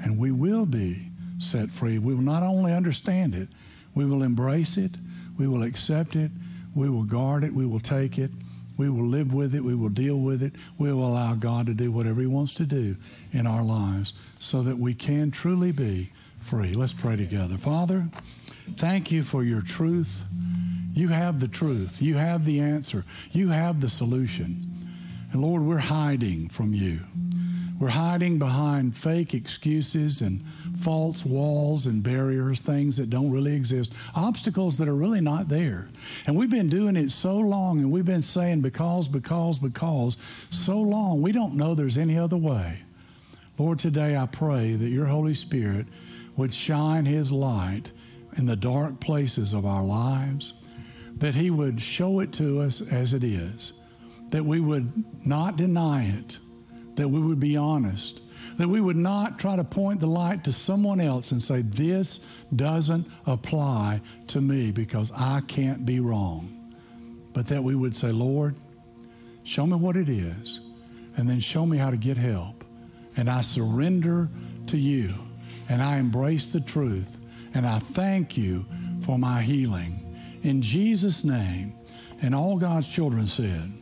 and 0.03 0.19
we 0.19 0.31
will 0.31 0.67
be 0.67 1.11
set 1.39 1.71
free. 1.71 1.99
We 1.99 2.15
will 2.15 2.23
not 2.23 2.43
only 2.43 2.73
understand 2.73 3.35
it, 3.35 3.49
we 3.95 4.05
will 4.05 4.23
embrace 4.23 4.77
it, 4.77 4.93
we 5.37 5.47
will 5.47 5.63
accept 5.63 6.17
it, 6.17 6.31
we 6.75 6.89
will 6.89 7.05
guard 7.05 7.45
it, 7.45 7.53
we 7.53 7.67
will 7.67 7.81
take 7.81 8.19
it, 8.19 8.31
we 8.77 8.89
will 8.89 9.07
live 9.07 9.33
with 9.33 9.55
it, 9.55 9.63
we 9.63 9.75
will 9.75 9.89
deal 9.89 10.19
with 10.19 10.43
it, 10.43 10.55
we 10.79 10.93
will 10.93 11.07
allow 11.07 11.35
God 11.35 11.67
to 11.67 11.75
do 11.75 11.93
whatever 11.93 12.21
He 12.21 12.27
wants 12.27 12.55
to 12.55 12.65
do 12.65 12.97
in 13.33 13.47
our 13.47 13.63
lives 13.63 14.15
so 14.39 14.63
that 14.63 14.79
we 14.79 14.95
can 14.95 15.31
truly 15.31 15.73
be 15.73 16.11
free. 16.41 16.75
Let's 16.75 16.93
pray 16.93 17.17
together. 17.17 17.57
Father, 17.57 18.09
thank 18.77 19.11
you 19.11 19.23
for 19.23 19.43
your 19.43 19.63
truth. 19.63 20.25
You 20.93 21.09
have 21.09 21.41
the 21.41 21.49
truth, 21.49 22.01
you 22.01 22.17
have 22.17 22.45
the 22.45 22.61
answer, 22.61 23.05
you 23.33 23.49
have 23.49 23.81
the 23.81 23.89
solution. 23.89 24.71
And 25.33 25.43
Lord, 25.43 25.63
we're 25.63 25.79
hiding 25.79 26.49
from 26.49 26.73
you. 26.73 27.01
We're 27.81 27.89
hiding 27.89 28.39
behind 28.39 28.97
fake 28.97 29.35
excuses 29.35 30.21
and 30.21 30.45
false 30.77 31.25
walls 31.25 31.87
and 31.87 32.03
barriers, 32.03 32.61
things 32.61 32.97
that 32.97 33.11
don't 33.11 33.31
really 33.31 33.55
exist, 33.55 33.93
obstacles 34.15 34.79
that 34.79 34.89
are 34.89 34.95
really 34.95 35.21
not 35.21 35.49
there. 35.49 35.89
And 36.27 36.37
we've 36.37 36.51
been 36.51 36.69
doing 36.69 36.97
it 36.97 37.11
so 37.11 37.39
long 37.39 37.79
and 37.79 37.91
we've 37.91 38.05
been 38.05 38.23
saying 38.23 38.61
because, 38.61 39.09
because, 39.09 39.59
because 39.59 40.17
so 40.51 40.81
long, 40.81 41.23
we 41.23 41.33
don't 41.33 41.55
know 41.55 41.75
there's 41.75 41.99
any 41.99 42.19
other 42.19 42.37
way. 42.37 42.83
Lord, 43.57 43.79
today 43.79 44.17
I 44.17 44.27
pray 44.27 44.75
that 44.75 44.89
your 44.89 45.07
Holy 45.07 45.35
Spirit 45.35 45.87
would 46.37 46.53
shine 46.53 47.05
his 47.05 47.31
light 47.31 47.93
in 48.37 48.47
the 48.47 48.57
dark 48.57 48.99
places 48.99 49.53
of 49.53 49.65
our 49.65 49.85
lives, 49.85 50.55
that 51.19 51.37
he 51.37 51.51
would 51.51 51.81
show 51.81 52.19
it 52.19 52.33
to 52.33 52.61
us 52.61 52.81
as 52.93 53.15
it 53.15 53.23
is, 53.23 53.75
that 54.31 54.45
we 54.45 54.59
would 54.59 55.05
not 55.25 55.57
deny 55.57 56.05
it, 56.05 56.39
that 56.97 57.09
we 57.09 57.21
would 57.21 57.39
be 57.39 57.57
honest, 57.57 58.23
that 58.57 58.69
we 58.69 58.81
would 58.81 58.97
not 58.97 59.39
try 59.39 59.57
to 59.57 59.65
point 59.65 60.01
the 60.01 60.07
light 60.07 60.45
to 60.45 60.53
someone 60.53 61.01
else 61.01 61.33
and 61.33 61.43
say, 61.43 61.63
This 61.63 62.25
doesn't 62.55 63.07
apply 63.27 64.01
to 64.29 64.41
me 64.41 64.71
because 64.71 65.13
I 65.13 65.41
can't 65.47 65.85
be 65.85 66.01
wrong. 66.01 66.51
But 67.33 67.47
that 67.47 67.65
we 67.65 67.75
would 67.75 67.97
say, 67.97 68.13
Lord, 68.13 68.55
show 69.43 69.67
me 69.67 69.77
what 69.77 69.97
it 69.97 70.09
is, 70.09 70.61
and 71.17 71.29
then 71.29 71.41
show 71.41 71.67
me 71.67 71.79
how 71.79 71.91
to 71.91 71.97
get 71.97 72.17
help. 72.17 72.65
And 73.17 73.29
I 73.29 73.41
surrender 73.41 74.29
to 74.69 74.79
you, 74.79 75.15
and 75.69 75.83
I 75.83 75.99
embrace 75.99 76.49
the 76.49 76.61
truth, 76.61 77.17
and 77.55 77.67
I 77.67 77.79
thank 77.79 78.37
you 78.37 78.65
for 79.03 79.19
my 79.19 79.43
healing. 79.43 80.01
In 80.43 80.63
Jesus' 80.63 81.25
name, 81.25 81.75
and 82.23 82.35
all 82.35 82.57
God's 82.57 82.89
children 82.89 83.27
said, 83.27 83.73